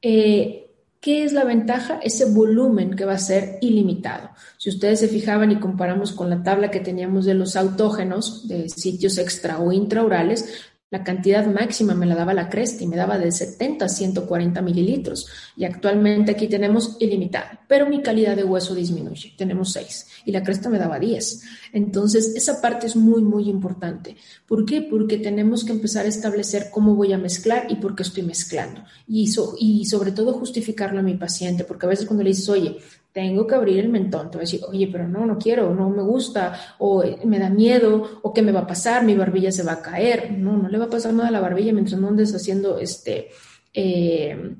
[0.01, 2.01] Eh, ¿Qué es la ventaja?
[2.03, 4.31] Ese volumen que va a ser ilimitado.
[4.57, 8.71] Si ustedes se fijaban y comparamos con la tabla que teníamos de los autógenos de
[8.71, 13.17] sitios extra o intraurales, la cantidad máxima me la daba la Cresta y me daba
[13.17, 15.27] de 70 a 140 mililitros.
[15.57, 19.33] Y actualmente aquí tenemos ilimitado, pero mi calidad de hueso disminuye.
[19.39, 21.45] Tenemos 6 y la Cresta me daba 10.
[21.73, 24.17] Entonces, esa parte es muy, muy importante.
[24.47, 24.83] ¿Por qué?
[24.83, 28.85] Porque tenemos que empezar a establecer cómo voy a mezclar y por qué estoy mezclando.
[29.09, 32.77] Y, y sobre todo justificarlo a mi paciente, porque a veces cuando le dices, oye,
[33.13, 35.91] tengo que abrir el mentón, te voy a decir, oye, pero no, no quiero, no
[35.91, 39.53] me gusta, o eh, me da miedo, o qué me va a pasar, mi barbilla
[39.53, 40.33] se va a caer.
[40.33, 43.29] No, no le va a pasar nada a la barbilla mientras no andes haciendo este,
[43.75, 44.55] eh,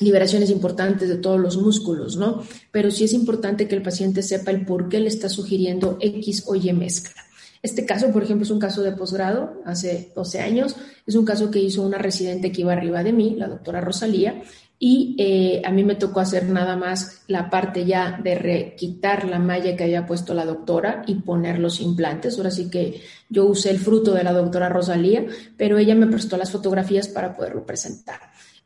[0.00, 2.42] liberaciones importantes de todos los músculos, ¿no?
[2.72, 6.44] Pero sí es importante que el paciente sepa el por qué le está sugiriendo X
[6.46, 7.22] o Y mezcla.
[7.62, 11.50] Este caso, por ejemplo, es un caso de posgrado, hace 12 años, es un caso
[11.50, 14.42] que hizo una residente que iba arriba de mí, la doctora Rosalía,
[14.82, 19.38] y eh, a mí me tocó hacer nada más la parte ya de quitar la
[19.38, 22.38] malla que había puesto la doctora y poner los implantes.
[22.38, 25.26] Ahora sí que yo usé el fruto de la doctora Rosalía,
[25.58, 28.20] pero ella me prestó las fotografías para poderlo presentar.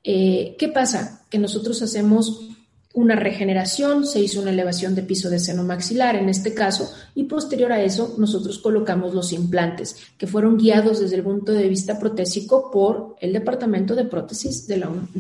[0.05, 1.25] Eh, ¿Qué pasa?
[1.29, 2.49] Que nosotros hacemos
[2.93, 7.25] una regeneración, se hizo una elevación de piso de seno maxilar en este caso, y
[7.25, 11.99] posterior a eso nosotros colocamos los implantes, que fueron guiados desde el punto de vista
[11.99, 14.79] protésico por el Departamento de Prótesis de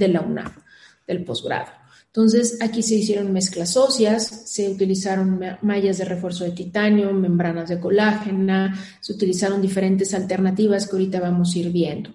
[0.08, 0.63] la UNAM
[1.06, 1.70] del posgrado.
[2.06, 7.80] Entonces, aquí se hicieron mezclas óseas, se utilizaron mallas de refuerzo de titanio, membranas de
[7.80, 12.10] colágena, se utilizaron diferentes alternativas que ahorita vamos a ir viendo.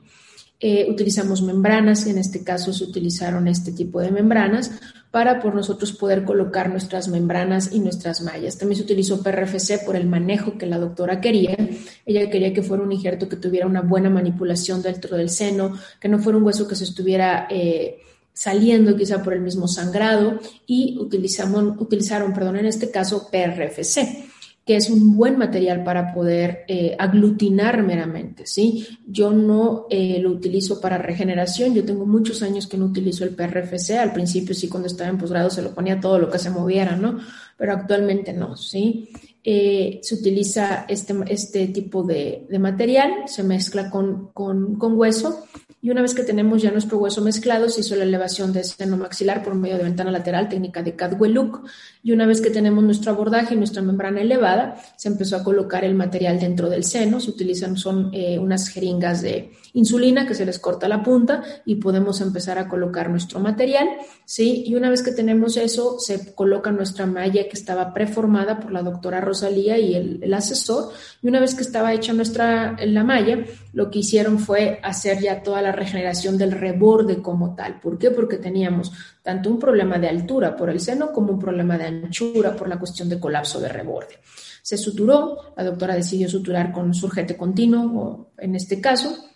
[0.61, 4.71] Eh, utilizamos membranas, en este caso se utilizaron este tipo de membranas
[5.11, 8.57] para por nosotros poder colocar nuestras membranas y nuestras mallas.
[8.57, 11.57] También se utilizó PRFC por el manejo que la doctora quería.
[12.05, 16.07] Ella quería que fuera un injerto que tuviera una buena manipulación dentro del seno, que
[16.07, 17.47] no fuera un hueso que se estuviera...
[17.49, 17.99] Eh,
[18.39, 24.29] saliendo quizá por el mismo sangrado y utilizamos, utilizaron, perdón, en este caso PRFC,
[24.65, 28.87] que es un buen material para poder eh, aglutinar meramente, ¿sí?
[29.05, 33.31] Yo no eh, lo utilizo para regeneración, yo tengo muchos años que no utilizo el
[33.31, 36.49] PRFC, al principio sí cuando estaba en posgrado se lo ponía todo lo que se
[36.49, 37.19] moviera, ¿no?
[37.57, 39.09] Pero actualmente no, ¿sí?
[39.43, 45.43] Eh, se utiliza este, este tipo de, de material, se mezcla con, con, con hueso
[45.81, 48.97] y una vez que tenemos ya nuestro hueso mezclado, se hizo la elevación de seno
[48.97, 51.63] maxilar por medio de ventana lateral, técnica de Cadwell Look.
[52.03, 55.85] Y una vez que tenemos nuestro abordaje y nuestra membrana elevada, se empezó a colocar
[55.85, 57.21] el material dentro del seno.
[57.21, 61.75] Se utilizan son eh, unas jeringas de insulina que se les corta la punta y
[61.75, 63.87] podemos empezar a colocar nuestro material.
[64.25, 64.63] ¿sí?
[64.65, 68.83] Y una vez que tenemos eso, se coloca nuestra malla que estaba preformada por la
[68.83, 70.91] doctora Rosalía y el, el asesor.
[71.21, 75.41] Y una vez que estaba hecha nuestra la malla, lo que hicieron fue hacer ya
[75.41, 77.79] toda la regeneración del reborde como tal.
[77.79, 78.11] ¿Por qué?
[78.11, 82.55] Porque teníamos tanto un problema de altura por el seno como un problema de anchura
[82.55, 84.19] por la cuestión de colapso de reborde.
[84.61, 89.29] Se suturó, la doctora decidió suturar con surgente continuo, en este caso,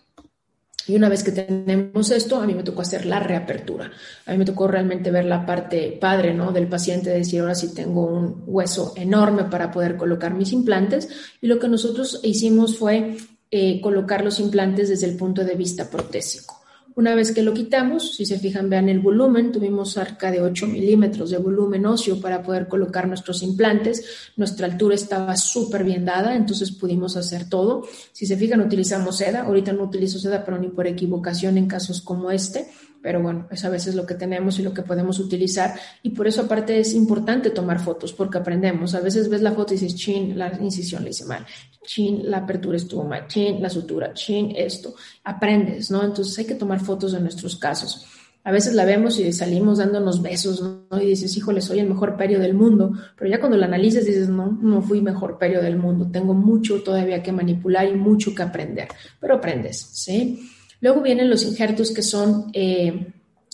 [0.85, 3.89] y una vez que tenemos esto, a mí me tocó hacer la reapertura.
[4.25, 6.51] A mí me tocó realmente ver la parte padre ¿no?
[6.51, 11.07] del paciente, decir, ahora sí tengo un hueso enorme para poder colocar mis implantes.
[11.41, 13.15] Y lo que nosotros hicimos fue
[13.55, 16.59] eh, colocar los implantes desde el punto de vista protésico.
[16.95, 20.65] Una vez que lo quitamos, si se fijan, vean el volumen, tuvimos cerca de 8
[20.65, 24.31] milímetros de volumen óseo para poder colocar nuestros implantes.
[24.37, 27.87] Nuestra altura estaba súper bien dada, entonces pudimos hacer todo.
[28.11, 29.43] Si se fijan, utilizamos seda.
[29.43, 32.67] Ahorita no utilizo seda, pero ni por equivocación en casos como este
[33.03, 35.75] pero bueno, es a veces lo que tenemos y lo que podemos utilizar.
[36.01, 38.95] Y por eso aparte es importante tomar fotos, porque aprendemos.
[38.95, 41.45] A veces ves la foto y dices, chin, la incisión le hice mal,
[41.85, 44.95] chin, la apertura estuvo mal, chin, la sutura, chin, esto.
[45.25, 46.01] Aprendes, ¿no?
[46.01, 48.07] Entonces hay que tomar fotos de nuestros casos.
[48.45, 51.01] A veces la vemos y salimos dándonos besos, ¿no?
[51.01, 52.93] Y dices, híjole, soy el mejor perio del mundo.
[53.17, 56.09] Pero ya cuando la analizas dices, no, no fui mejor perio del mundo.
[56.09, 58.87] Tengo mucho todavía que manipular y mucho que aprender.
[59.19, 60.49] Pero aprendes, ¿sí?
[60.83, 63.07] Luego vienen los injertos que son eh,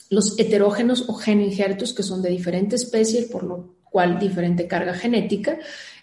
[0.09, 5.59] los heterógenos o injertos que son de diferente especie, por lo cual diferente carga genética.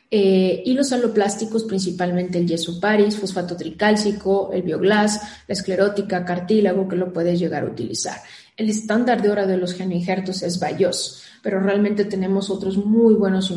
[0.09, 6.87] Eh, y los aloplásticos, principalmente el yeso paris, fosfato tricálcico, el bioglas, la esclerótica, cartílago,
[6.87, 8.23] que lo puedes llegar a utilizar.
[8.57, 13.53] El estándar de hora de los genoinjertos es Bayos, pero realmente tenemos otros muy buenos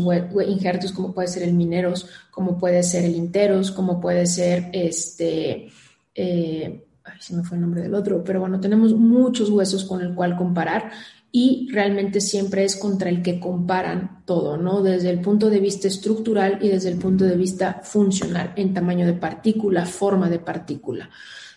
[0.47, 5.69] injertos como puede ser el Mineros, como puede ser el Interos, como puede ser este,
[6.15, 10.01] eh, ay, se me fue el nombre del otro, pero bueno, tenemos muchos huesos con
[10.01, 10.91] el cual comparar
[11.31, 14.81] y realmente siempre es contra el que comparan todo, ¿no?
[14.81, 19.05] Desde el punto de vista estructural y desde el punto de vista funcional, en tamaño
[19.05, 21.09] de partícula, forma de partícula.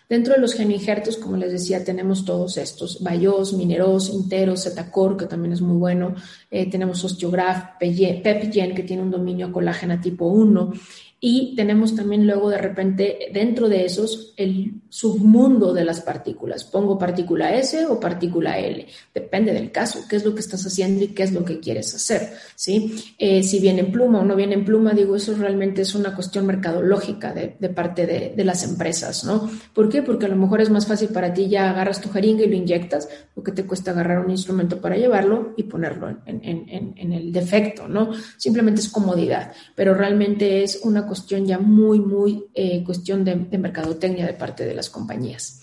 [0.07, 5.25] Dentro de los genoinjertos, como les decía, tenemos todos estos, Bayos, Mineros, Interos, Zetacor, que
[5.25, 6.13] también es muy bueno,
[6.51, 10.71] eh, tenemos Osteograph, Pepgen, que tiene un dominio colágena tipo 1,
[11.25, 16.65] y tenemos también luego de repente dentro de esos el submundo de las partículas.
[16.65, 18.85] Pongo partícula S o partícula L.
[19.13, 21.95] Depende del caso, qué es lo que estás haciendo y qué es lo que quieres
[21.95, 22.33] hacer.
[22.57, 22.93] ¿sí?
[23.17, 26.13] Eh, si viene en pluma o no viene en pluma, digo, eso realmente es una
[26.13, 29.23] cuestión mercadológica de, parte de, las empresas.
[29.23, 29.49] ¿no?
[29.73, 30.01] ¿Por qué?
[30.01, 32.55] Porque a lo mejor es más fácil para ti ya agarras tu jeringa y lo
[32.55, 37.87] inyectas, lo que te cuesta agarrar un instrumento para llevarlo y ponerlo en, el defecto.
[37.87, 38.11] ¿no?
[38.35, 41.12] Simplemente es comodidad, pero realmente es una cuestión
[41.45, 45.61] ya muy, muy eh, cuestión de, mercadotecnia de parte de las compañías.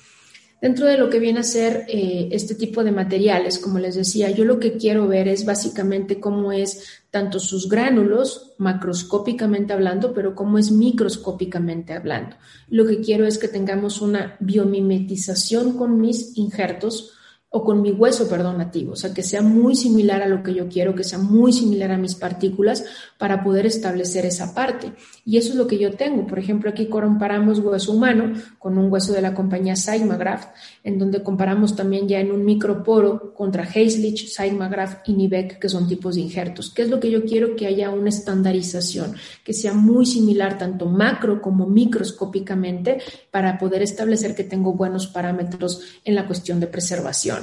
[0.60, 4.30] Dentro de lo que viene a ser eh, este tipo de materiales, como les decía,
[4.30, 10.34] yo lo que quiero ver es básicamente cómo es tanto sus gránulos, macroscópicamente hablando, pero
[10.34, 12.36] cómo es microscópicamente hablando.
[12.68, 17.14] Lo que quiero es que tengamos una biomimetización con mis injertos
[17.52, 20.54] o con mi hueso, perdón, nativo, o sea, que sea muy similar a lo que
[20.54, 22.84] yo quiero, que sea muy similar a mis partículas
[23.18, 24.92] para poder establecer esa parte.
[25.24, 26.28] Y eso es lo que yo tengo.
[26.28, 30.50] Por ejemplo, aquí comparamos hueso humano con un hueso de la compañía Sigmagraft,
[30.84, 35.88] en donde comparamos también ya en un microporo contra Haislich, Sigmagraft y Nivec, que son
[35.88, 36.70] tipos de injertos.
[36.70, 37.56] ¿Qué es lo que yo quiero?
[37.56, 42.98] Que haya una estandarización, que sea muy similar tanto macro como microscópicamente
[43.32, 47.39] para poder establecer que tengo buenos parámetros en la cuestión de preservación.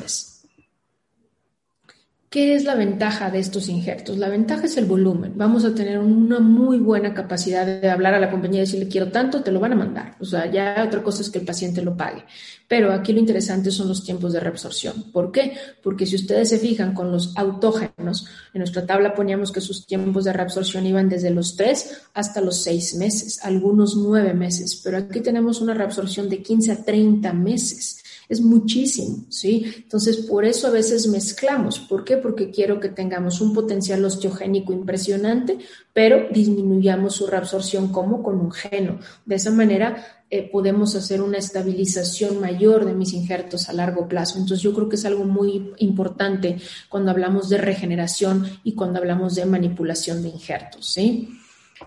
[2.30, 4.18] ¿Qué es la ventaja de estos injertos?
[4.18, 5.38] La ventaja es el volumen.
[5.38, 9.14] Vamos a tener una muy buena capacidad de hablar a la compañía y decirle quiero
[9.14, 10.18] tanto, te lo van a mandar.
[10.20, 12.26] O sea, ya otra cosa es que el paciente lo pague.
[12.68, 15.10] Pero aquí lo interesante son los tiempos de reabsorción.
[15.14, 15.54] ¿Por qué?
[15.82, 20.26] Porque si ustedes se fijan con los autógenos, en nuestra tabla poníamos que sus tiempos
[20.26, 24.82] de reabsorción iban desde los 3 hasta los 6 meses, algunos 9 meses.
[24.84, 29.66] Pero aquí tenemos una reabsorción de 15 a 30 meses es muchísimo, ¿sí?
[29.78, 31.80] Entonces, por eso a veces mezclamos.
[31.80, 32.18] ¿Por qué?
[32.18, 35.60] Porque quiero que tengamos un potencial osteogénico impresionante,
[35.94, 39.00] pero disminuyamos su reabsorción como con un geno.
[39.26, 44.40] De esa manera eh, podemos hacer una estabilización mayor de mis injertos a largo plazo.
[44.40, 46.58] Entonces, yo creo que es algo muy importante
[46.90, 51.30] cuando hablamos de regeneración y cuando hablamos de manipulación de injertos, ¿sí?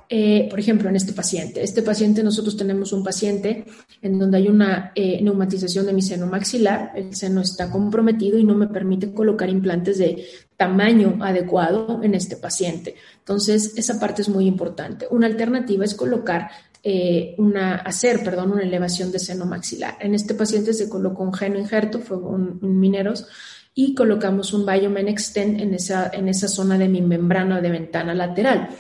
[0.09, 1.63] Eh, por ejemplo, en este paciente.
[1.63, 3.65] Este paciente, nosotros tenemos un paciente
[4.03, 8.45] en donde hay una eh, neumatización de mi seno maxilar, el seno está comprometido y
[8.45, 12.95] no me permite colocar implantes de tamaño adecuado en este paciente.
[13.19, 15.07] Entonces, esa parte es muy importante.
[15.11, 16.51] Una alternativa es colocar
[16.83, 19.99] eh, una, hacer, perdón, una elevación de seno maxilar.
[20.01, 23.27] En este paciente se colocó un geno injerto, fue un, mineros,
[23.75, 28.15] y colocamos un Biomen Extend en esa, en esa zona de mi membrana de ventana
[28.15, 28.71] lateral.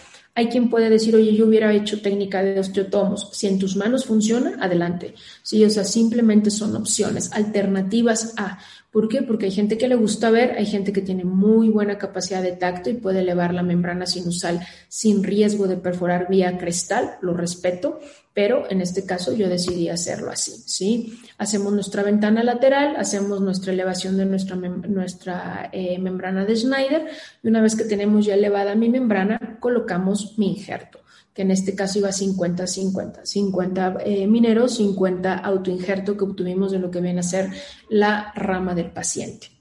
[0.40, 3.28] Hay quien puede decir, oye, yo hubiera hecho técnica de osteotomos.
[3.30, 5.12] Si en tus manos funciona, adelante.
[5.42, 8.58] Sí, o sea, simplemente son opciones, alternativas a.
[8.90, 9.20] ¿Por qué?
[9.20, 12.52] Porque hay gente que le gusta ver, hay gente que tiene muy buena capacidad de
[12.52, 18.00] tacto y puede elevar la membrana sinusal sin riesgo de perforar vía crestal, lo respeto,
[18.32, 21.20] pero en este caso yo decidí hacerlo así, ¿sí?
[21.38, 27.08] Hacemos nuestra ventana lateral, hacemos nuestra elevación de nuestra, nuestra eh, membrana de Schneider
[27.42, 31.00] y una vez que tenemos ya elevada mi membrana, colocamos mi injerto
[31.34, 37.00] que en este caso iba 50-50, 50, mineros, 50 autoinjerto que obtuvimos de lo que
[37.00, 37.50] viene a ser
[37.88, 39.59] la rama del paciente.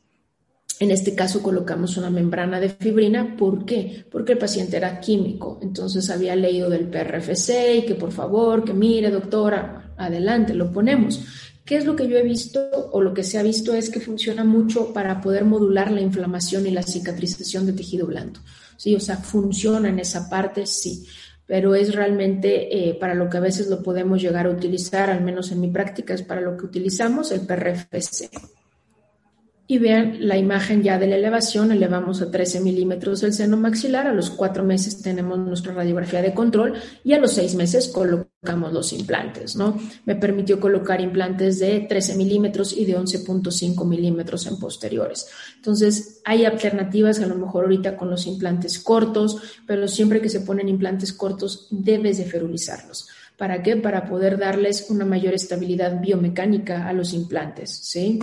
[0.80, 3.36] En este caso colocamos una membrana de fibrina.
[3.38, 4.06] ¿Por qué?
[4.10, 5.60] Porque el paciente era químico.
[5.62, 11.22] Entonces había leído del PRFC y que por favor, que mire, doctora, adelante, lo ponemos.
[11.66, 12.62] ¿Qué es lo que yo he visto
[12.94, 16.66] o lo que se ha visto es que funciona mucho para poder modular la inflamación
[16.66, 18.40] y la cicatrización de tejido blando?
[18.78, 21.06] Sí, o sea, funciona en esa parte, sí
[21.46, 25.24] pero es realmente eh, para lo que a veces lo podemos llegar a utilizar, al
[25.24, 28.30] menos en mi práctica es para lo que utilizamos el PRFC
[29.72, 34.08] y vean la imagen ya de la elevación, elevamos a 13 milímetros el seno maxilar,
[34.08, 38.74] a los cuatro meses tenemos nuestra radiografía de control y a los seis meses colocamos
[38.74, 39.80] los implantes, ¿no?
[40.06, 45.28] Me permitió colocar implantes de 13 milímetros y de 11.5 milímetros en posteriores.
[45.58, 50.42] Entonces, hay alternativas a lo mejor ahorita con los implantes cortos, pero siempre que se
[50.42, 53.08] ponen implantes cortos debes de ferulizarlos.
[53.38, 53.76] ¿Para qué?
[53.76, 58.18] Para poder darles una mayor estabilidad biomecánica a los implantes, ¿sí?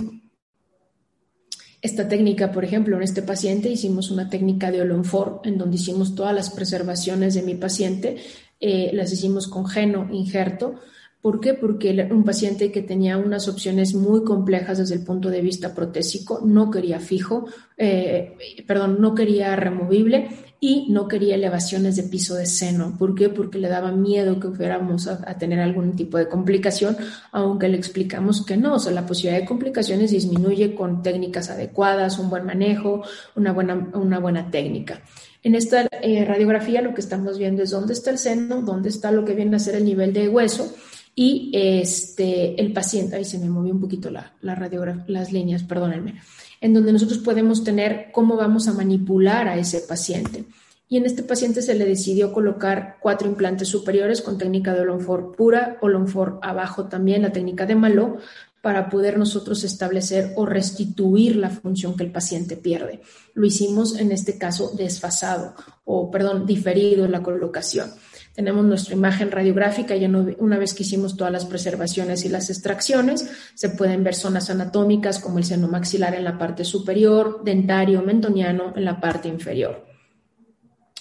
[1.87, 6.15] Esta técnica, por ejemplo, en este paciente hicimos una técnica de Olonfor, en donde hicimos
[6.15, 8.17] todas las preservaciones de mi paciente,
[8.59, 10.75] eh, las hicimos con geno injerto.
[11.21, 11.53] ¿Por qué?
[11.53, 16.41] Porque un paciente que tenía unas opciones muy complejas desde el punto de vista protésico,
[16.45, 18.35] no quería fijo, eh,
[18.67, 20.29] perdón, no quería removible
[20.59, 22.95] y no quería elevaciones de piso de seno.
[22.97, 23.29] ¿Por qué?
[23.29, 26.97] Porque le daba miedo que fuéramos a, tener algún tipo de complicación,
[27.31, 32.17] aunque le explicamos que no, o sea, la posibilidad de complicaciones disminuye con técnicas adecuadas,
[32.17, 33.03] un buen manejo,
[33.35, 35.01] una buena, una buena técnica.
[35.43, 39.11] En esta eh, radiografía lo que estamos viendo es dónde está el seno, dónde está
[39.11, 40.73] lo que viene a ser el nivel de hueso
[41.13, 46.15] y este, el paciente, ahí se me movió un poquito la, la las líneas, perdónenme
[46.61, 50.45] en donde nosotros podemos tener cómo vamos a manipular a ese paciente.
[50.89, 55.35] Y en este paciente se le decidió colocar cuatro implantes superiores con técnica de Olonfor
[55.35, 58.17] pura, Olonfor abajo también, la técnica de Malo,
[58.61, 63.01] para poder nosotros establecer o restituir la función que el paciente pierde.
[63.33, 65.53] Lo hicimos en este caso desfasado
[65.85, 67.91] o, perdón, diferido en la colocación.
[68.37, 70.07] Tenemos nuestra imagen radiográfica, ya
[70.37, 75.17] una vez que hicimos todas las preservaciones y las extracciones, se pueden ver zonas anatómicas
[75.17, 79.87] como el seno maxilar en la parte superior, dentario, mentoniano en la parte inferior.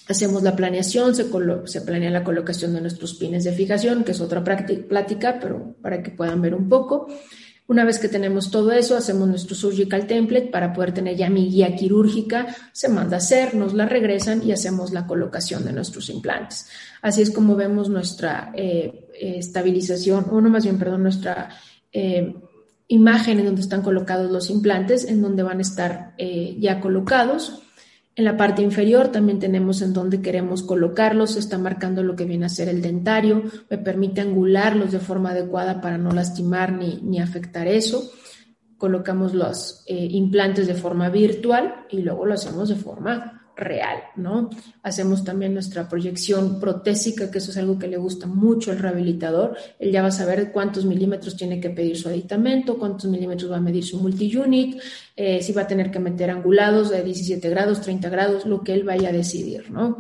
[0.09, 1.27] Hacemos la planeación, se,
[1.67, 6.03] se, planea la colocación de nuestros pines de fijación, que es otra plática, pero para
[6.03, 7.07] que puedan ver un poco.
[7.69, 11.51] Una vez que tenemos todo eso, hacemos nuestro surgical template para poder tener ya mi
[11.51, 16.09] guía quirúrgica, se manda a hacer, nos la regresan y hacemos la colocación de nuestros
[16.09, 16.69] implantes.
[17.03, 21.49] Así es como vemos nuestra eh, estabilización, o no más bien, perdón, nuestra
[21.93, 22.37] eh,
[22.87, 27.66] imagen en donde están colocados los implantes, en donde van a estar eh, ya colocados
[28.17, 32.47] en la parte inferior también tenemos en dónde queremos colocarlos, está marcando lo que viene
[32.47, 37.69] a ser el dentario, me permite angularlos de forma adecuada para no lastimar ni, afectar
[37.69, 38.11] eso.
[38.79, 44.51] Colocamos los eh, implantes de forma virtual y luego lo hacemos de forma real, ¿no?
[44.83, 49.57] Hacemos también nuestra proyección protésica, que eso es algo que le gusta mucho al rehabilitador.
[49.79, 53.57] Él ya va a saber cuántos milímetros tiene que pedir su aditamento, cuántos milímetros va
[53.57, 54.81] a medir su multi-unit,
[55.17, 58.75] eh, si va a tener que meter angulados de 17 grados, 30 grados, lo que
[58.75, 59.97] él vaya a decidir, ¿no?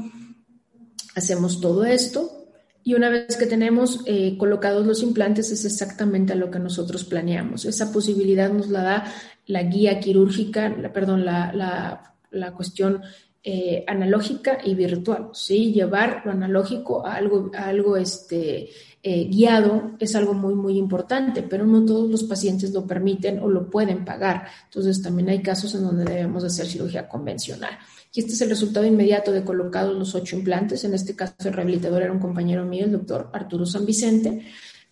[1.14, 2.36] Hacemos todo esto
[2.84, 7.04] y una vez que tenemos eh, colocados los implantes es exactamente a lo que nosotros
[7.04, 7.64] planeamos.
[7.64, 9.12] Esa posibilidad nos la da
[9.46, 13.02] la guía quirúrgica, perdón, la, la, la cuestión
[13.48, 15.72] eh, analógica y virtual, ¿sí?
[15.72, 18.70] Llevar lo analógico a algo, algo este,
[19.04, 23.48] eh, guiado es algo muy, muy importante, pero no todos los pacientes lo permiten o
[23.48, 24.48] lo pueden pagar.
[24.64, 27.78] Entonces, también hay casos en donde debemos hacer cirugía convencional.
[28.12, 30.82] Y este es el resultado inmediato de colocados los ocho implantes.
[30.82, 34.44] En este caso, el rehabilitador era un compañero mío, el doctor Arturo San Vicente.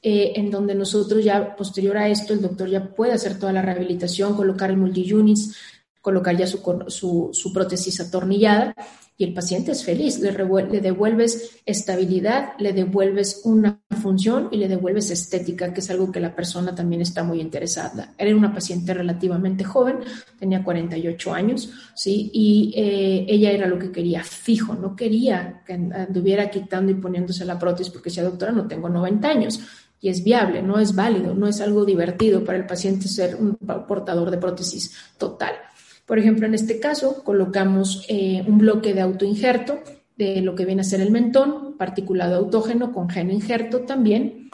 [0.07, 3.63] Eh, en donde nosotros ya posterior a esto, el doctor ya puede hacer toda la
[3.63, 5.57] rehabilitación, colocar el multi-units,
[6.05, 6.61] colocar ya su,
[7.33, 8.75] su, prótesis atornillada
[9.17, 14.69] y el paciente es feliz, le, le, devuelves estabilidad, le devuelves una función y le
[14.69, 18.13] devuelves estética, que es algo que la persona también está muy interesada.
[18.19, 20.01] Era una paciente relativamente joven,
[20.39, 22.31] tenía 48 años, ¿sí?
[22.35, 27.47] Y eh, ella era lo que quería fijo, no quería que anduviera quitando y poniéndose
[27.47, 29.61] la prótesis porque decía, doctora, no tengo 90 años
[30.03, 33.57] y es viable, no es válido, no es algo divertido para el paciente ser un
[33.57, 35.55] portador de prótesis total.
[36.07, 39.81] Por ejemplo, en este caso colocamos eh, un bloque de autoinjerto
[40.17, 44.51] de lo que viene a ser el mentón, particulado autógeno con gen injerto también.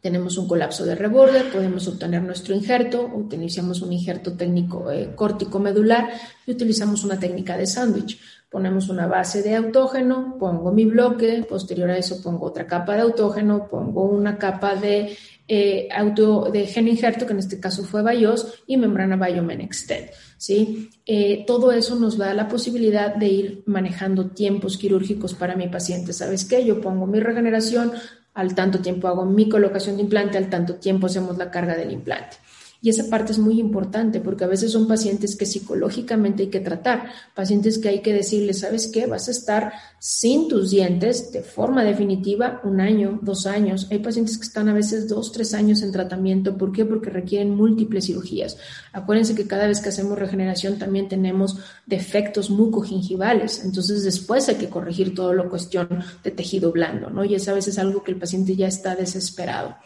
[0.00, 5.58] Tenemos un colapso de reborde, podemos obtener nuestro injerto, utilizamos un injerto técnico eh, córtico
[5.58, 6.10] medular
[6.46, 8.20] y utilizamos una técnica de sándwich.
[8.50, 13.02] Ponemos una base de autógeno, pongo mi bloque, posterior a eso pongo otra capa de
[13.02, 15.16] autógeno, pongo una capa de
[15.48, 20.10] eh, auto de gen injerto, que en este caso fue BIOS, y membrana Biomenexted.
[20.36, 20.90] ¿Sí?
[21.06, 26.12] Eh, todo eso nos da la posibilidad de ir manejando tiempos quirúrgicos para mi paciente.
[26.12, 26.64] ¿Sabes qué?
[26.64, 27.92] Yo pongo mi regeneración
[28.36, 31.90] al tanto tiempo hago mi colocación de implante, al tanto tiempo hacemos la carga del
[31.90, 32.36] implante.
[32.82, 36.60] Y esa parte es muy importante porque a veces son pacientes que psicológicamente hay que
[36.60, 39.06] tratar, pacientes que hay que decirles, ¿sabes qué?
[39.06, 43.88] Vas a estar sin tus dientes de forma definitiva un año, dos años.
[43.90, 46.56] Hay pacientes que están a veces dos, tres años en tratamiento.
[46.56, 46.84] ¿Por qué?
[46.84, 48.56] Porque requieren múltiples cirugías.
[48.92, 53.64] Acuérdense que cada vez que hacemos regeneración también tenemos defectos mucogingivales.
[53.64, 55.88] Entonces después hay que corregir todo lo cuestión
[56.22, 57.24] de tejido blando, ¿no?
[57.24, 59.76] Y es a veces algo que el paciente ya está desesperado.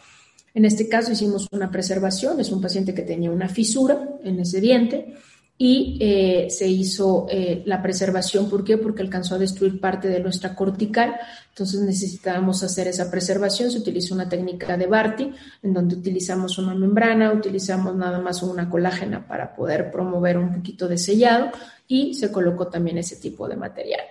[0.53, 4.59] En este caso hicimos una preservación, es un paciente que tenía una fisura en ese
[4.59, 5.15] diente
[5.57, 8.49] y eh, se hizo eh, la preservación.
[8.49, 8.77] ¿Por qué?
[8.77, 11.15] Porque alcanzó a destruir parte de nuestra cortical,
[11.49, 13.69] entonces necesitábamos hacer esa preservación.
[13.69, 15.31] Se utilizó una técnica de Barty,
[15.61, 20.87] en donde utilizamos una membrana, utilizamos nada más una colágena para poder promover un poquito
[20.87, 21.51] de sellado
[21.87, 24.01] y se colocó también ese tipo de material.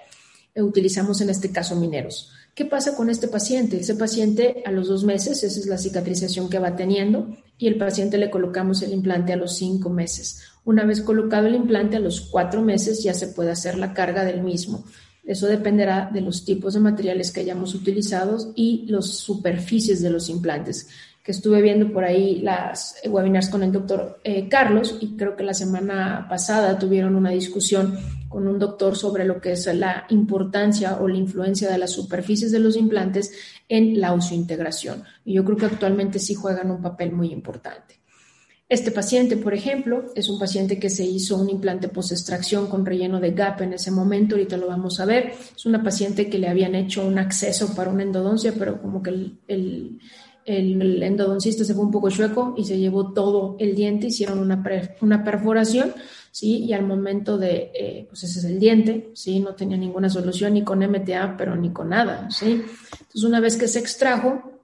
[0.55, 2.31] utilizamos en este caso mineros.
[2.55, 3.79] ¿Qué pasa con este paciente?
[3.79, 7.77] Ese paciente a los dos meses, esa es la cicatrización que va teniendo, y el
[7.77, 10.43] paciente le colocamos el implante a los cinco meses.
[10.65, 14.25] Una vez colocado el implante a los cuatro meses ya se puede hacer la carga
[14.25, 14.85] del mismo.
[15.25, 20.29] Eso dependerá de los tipos de materiales que hayamos utilizado y las superficies de los
[20.29, 20.89] implantes
[21.23, 25.45] que estuve viendo por ahí las webinars con el doctor eh, Carlos y creo que
[25.45, 27.99] la semana pasada tuvieron una discusión
[28.31, 32.53] con un doctor sobre lo que es la importancia o la influencia de las superficies
[32.53, 33.33] de los implantes
[33.69, 37.97] en la integración Y yo creo que actualmente sí juegan un papel muy importante.
[38.69, 43.19] Este paciente, por ejemplo, es un paciente que se hizo un implante post-extracción con relleno
[43.19, 45.33] de GAP en ese momento, ahorita lo vamos a ver.
[45.57, 49.11] Es una paciente que le habían hecho un acceso para una endodoncia, pero como que
[49.11, 49.99] el
[50.45, 54.63] el endodoncista se fue un poco chueco y se llevó todo el diente, hicieron una,
[55.01, 55.93] una perforación,
[56.31, 56.65] ¿sí?
[56.65, 59.41] Y al momento de, eh, pues ese es el diente, ¿sí?
[59.41, 62.63] No tenía ninguna solución ni con MTA, pero ni con nada, ¿sí?
[62.93, 64.61] Entonces, una vez que se extrajo,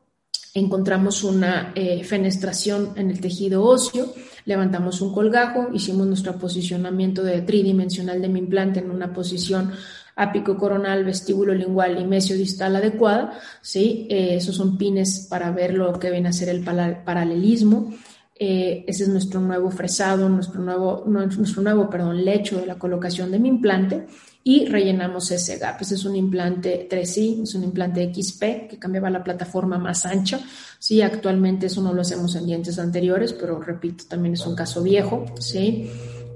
[0.55, 4.15] encontramos una eh, fenestración en el tejido óseo,
[4.47, 9.73] levantamos un colgajo, hicimos nuestro posicionamiento de tridimensional de mi implante en una posición
[10.17, 14.07] ápico coronal, vestíbulo lingual y mesio distal adecuada, ¿sí?
[14.09, 17.93] Eh, esos son pines para ver lo que viene a ser el paralelismo.
[18.39, 23.31] Eh, ese es nuestro nuevo fresado, nuestro nuevo, nuestro nuevo perdón, lecho de la colocación
[23.31, 24.07] de mi implante
[24.45, 25.81] y rellenamos ese gap.
[25.81, 30.39] Ese es un implante 3i, es un implante XP que cambiaba la plataforma más ancha.
[30.79, 34.83] Sí, actualmente eso no lo hacemos en dientes anteriores, pero repito, también es un caso
[34.83, 35.91] viejo, ¿sí?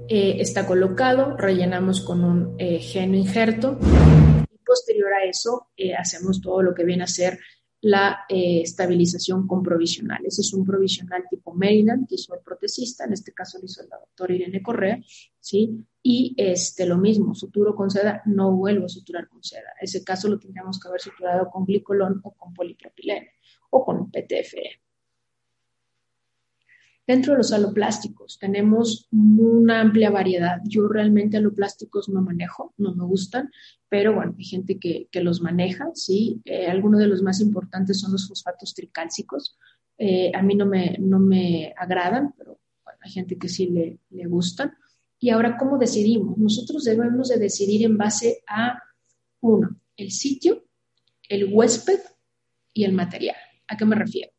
[0.09, 3.79] Eh, está colocado, rellenamos con un eh, geno injerto
[4.51, 7.39] y posterior a eso eh, hacemos todo lo que viene a ser
[7.81, 10.23] la estabilización con provisional.
[10.25, 13.81] Ese es un provisional tipo Maryland que hizo el protecista, en este caso lo hizo
[13.89, 15.01] la doctora Irene Correa,
[15.39, 15.83] ¿sí?
[16.03, 19.73] Y este, lo mismo, suturo con seda, no vuelvo a suturar con seda.
[19.79, 23.27] Ese caso lo tendríamos que haber suturado con glicolón o con polipropileno
[23.71, 24.81] o con PTFE.
[27.07, 30.61] Dentro de los aloplásticos tenemos una amplia variedad.
[30.65, 33.49] Yo realmente aloplásticos no manejo, no me gustan,
[33.89, 36.41] pero bueno, hay gente que, los maneja, ¿sí?
[36.45, 39.57] Eh, algunos de los más importantes son los fosfatos tricálcicos.
[39.97, 43.99] Eh, a mí no me, no me agradan, pero bueno, hay gente que sí le,
[44.11, 44.73] le gustan.
[45.19, 46.37] Y ahora, ¿cómo decidimos?
[46.37, 48.79] Nosotros debemos de decidir en base a,
[49.41, 50.63] uno, el sitio,
[51.27, 51.99] el huésped
[52.73, 53.35] y el material.
[53.67, 54.31] ¿A qué me refiero?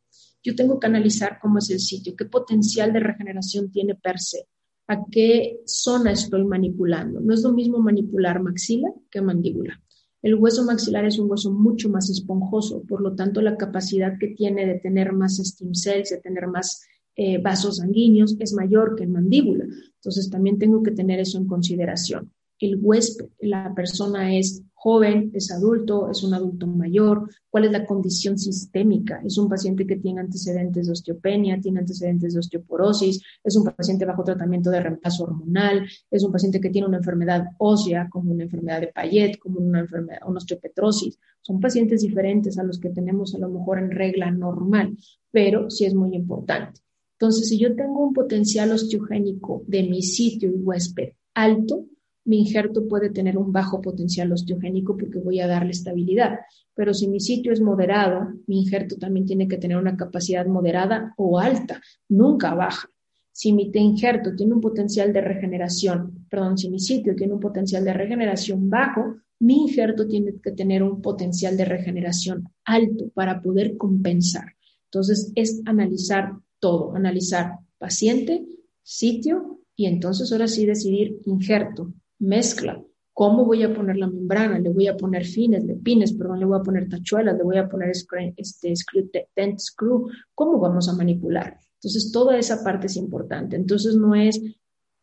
[0.42, 4.48] Yo tengo que analizar cómo es el sitio, qué potencial de regeneración tiene per se,
[4.88, 7.20] a qué zona estoy manipulando.
[7.20, 9.80] No es lo mismo manipular maxila que mandíbula.
[10.22, 14.28] El hueso maxilar es un hueso mucho más esponjoso, por lo tanto la capacidad que
[14.28, 16.82] tiene de tener más stem cells, de tener más
[17.14, 19.64] eh, vasos sanguíneos es mayor que en mandíbula.
[19.64, 22.32] Entonces también tengo que tener eso en consideración.
[22.62, 27.84] El huésped, la persona es joven, es adulto, es un adulto mayor, cuál es la
[27.84, 33.56] condición sistémica, es un paciente que tiene antecedentes de osteopenia, tiene antecedentes de osteoporosis, es
[33.56, 38.08] un paciente bajo tratamiento de reemplazo hormonal, es un paciente que tiene una enfermedad ósea,
[38.08, 41.18] como una enfermedad de Payet, como una enfermedad, una osteopetrosis.
[41.40, 44.96] Son pacientes diferentes a los que tenemos a lo mejor en regla normal,
[45.32, 46.80] pero sí es muy importante.
[47.14, 51.86] Entonces, si yo tengo un potencial osteogénico de mi sitio y huésped alto,
[52.24, 56.38] mi injerto puede tener un bajo potencial osteogénico porque voy a darle estabilidad.
[56.74, 61.14] Pero si mi sitio es moderado, mi injerto también tiene que tener una capacidad moderada
[61.16, 62.88] o alta, nunca baja.
[63.32, 67.84] Si mi injerto tiene un potencial de regeneración, perdón, si mi sitio tiene un potencial
[67.84, 73.76] de regeneración bajo, mi injerto tiene que tener un potencial de regeneración alto para poder
[73.76, 74.54] compensar.
[74.84, 78.44] Entonces es analizar todo, analizar paciente,
[78.82, 81.92] sitio y entonces ahora sí decidir injerto,
[82.22, 82.82] mezcla,
[83.14, 84.58] ¿Cómo voy a poner la membrana?
[84.58, 87.58] Le voy a poner fines, de pines, perdón, le voy a poner tachuelas, le voy
[87.58, 90.08] a poner este, screw, tent screw.
[90.34, 91.58] ¿Cómo vamos a manipular?
[91.74, 93.56] Entonces, toda esa parte es importante.
[93.56, 94.40] Entonces, no es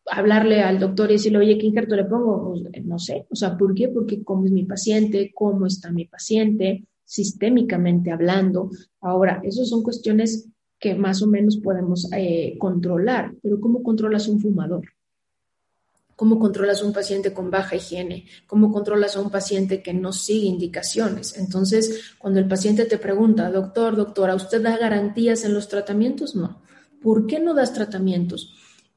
[0.06, 2.50] hablarle al doctor y decirle, oye, ¿qué injerto le pongo?
[2.50, 3.26] Pues, no sé.
[3.30, 3.88] O sea, ¿por qué?
[3.88, 8.70] Porque cómo es mi paciente, cómo está mi paciente, sistémicamente hablando.
[9.00, 10.48] Ahora, esas son cuestiones
[10.80, 14.82] que más o menos podemos eh, controlar, pero ¿cómo controlas un fumador?
[16.20, 18.26] ¿Cómo controlas a un paciente con baja higiene?
[18.46, 21.34] ¿Cómo controlas a un paciente que no sigue indicaciones?
[21.38, 26.36] Entonces, cuando el paciente te pregunta, doctor, doctora, ¿usted da garantías en los tratamientos?
[26.36, 26.60] No.
[27.02, 28.52] ¿Por qué no das tratamientos?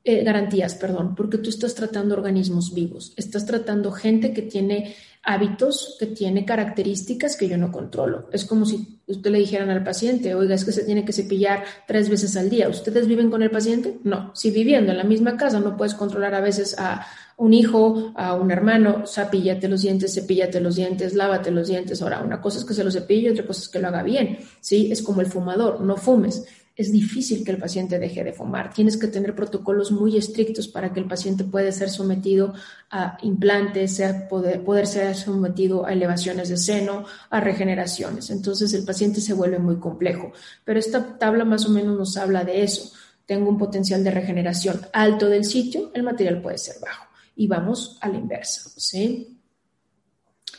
[0.05, 4.93] Eh, garantías, perdón, porque tú estás tratando organismos vivos, estás tratando gente que tiene
[5.23, 8.27] hábitos, que tiene características que yo no controlo.
[8.33, 11.63] Es como si usted le dijeran al paciente, oiga, es que se tiene que cepillar
[11.87, 12.67] tres veces al día.
[12.67, 13.97] ¿Ustedes viven con el paciente?
[14.03, 14.31] No.
[14.35, 18.33] Si viviendo en la misma casa no puedes controlar a veces a un hijo, a
[18.33, 22.01] un hermano, cepíllate los dientes, cepíllate los dientes, lávate los dientes.
[22.01, 24.39] Ahora, una cosa es que se lo cepille, otra cosa es que lo haga bien.
[24.59, 24.91] ¿sí?
[24.91, 26.43] Es como el fumador, no fumes
[26.75, 28.73] es difícil que el paciente deje de fumar.
[28.73, 32.53] Tienes que tener protocolos muy estrictos para que el paciente pueda ser sometido
[32.89, 38.31] a implantes, poder, poder ser sometido a elevaciones de seno, a regeneraciones.
[38.31, 40.31] Entonces el paciente se vuelve muy complejo.
[40.63, 42.91] Pero esta tabla más o menos nos habla de eso.
[43.27, 47.05] Tengo un potencial de regeneración alto del sitio, el material puede ser bajo.
[47.35, 49.32] Y vamos a la inversa, ¿sí?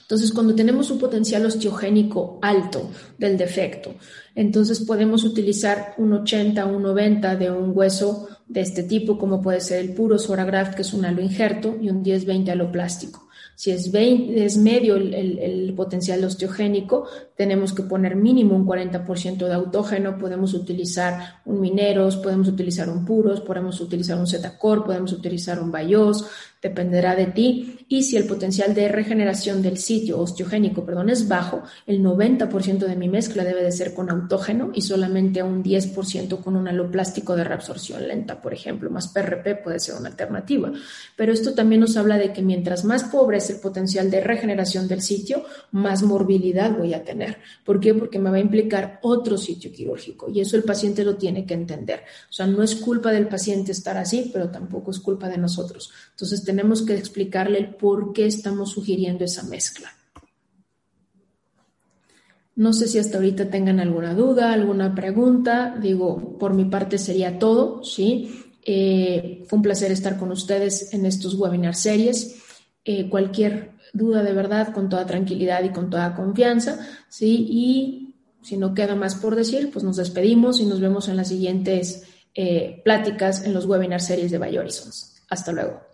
[0.04, 3.94] Entonces, cuando tenemos un potencial osteogénico alto del defecto,
[4.34, 9.62] entonces podemos utilizar un 80, un 90 de un hueso de este tipo, como puede
[9.62, 13.24] ser el puro Soragraph, que es un halo injerto, y un 10-20 aloplástico.
[13.56, 19.46] Si es, 20, es medio el, el, potencial osteogénico, tenemos que poner mínimo un 40%
[19.46, 25.12] de autógeno, podemos utilizar un mineros, podemos utilizar un puros, podemos utilizar un zetacor, podemos
[25.12, 26.26] utilizar un bayos,
[26.64, 27.78] dependerá de ti.
[27.86, 32.96] Y si el potencial de regeneración del sitio osteogénico, perdón, es bajo, el 90% de
[32.96, 37.44] mi mezcla debe de ser con autógeno y solamente un 10% con un aloplástico de
[37.44, 40.72] reabsorción lenta, por ejemplo, más PRP puede ser una alternativa.
[41.16, 44.88] Pero esto también nos habla de que mientras más pobre es el potencial de regeneración
[44.88, 47.36] del sitio, más morbilidad voy a tener.
[47.62, 47.92] ¿Por qué?
[47.92, 51.52] Porque me va a implicar otro sitio quirúrgico y eso el paciente lo tiene que
[51.52, 52.04] entender.
[52.30, 55.92] O sea, no es culpa del paciente estar así, pero tampoco es culpa de nosotros.
[56.12, 59.92] Entonces, tenemos que explicarle el por qué estamos sugiriendo esa mezcla.
[62.54, 65.76] No sé si hasta ahorita tengan alguna duda, alguna pregunta.
[65.82, 68.52] Digo, por mi parte sería todo, ¿sí?
[68.64, 72.40] Eh, fue un placer estar con ustedes en estos webinar series.
[72.84, 77.48] Eh, cualquier duda de verdad, con toda tranquilidad y con toda confianza, ¿sí?
[77.50, 81.30] Y si no queda más por decir, pues nos despedimos y nos vemos en las
[81.30, 85.20] siguientes eh, pláticas en los webinar series de Horizons.
[85.28, 85.93] Hasta luego.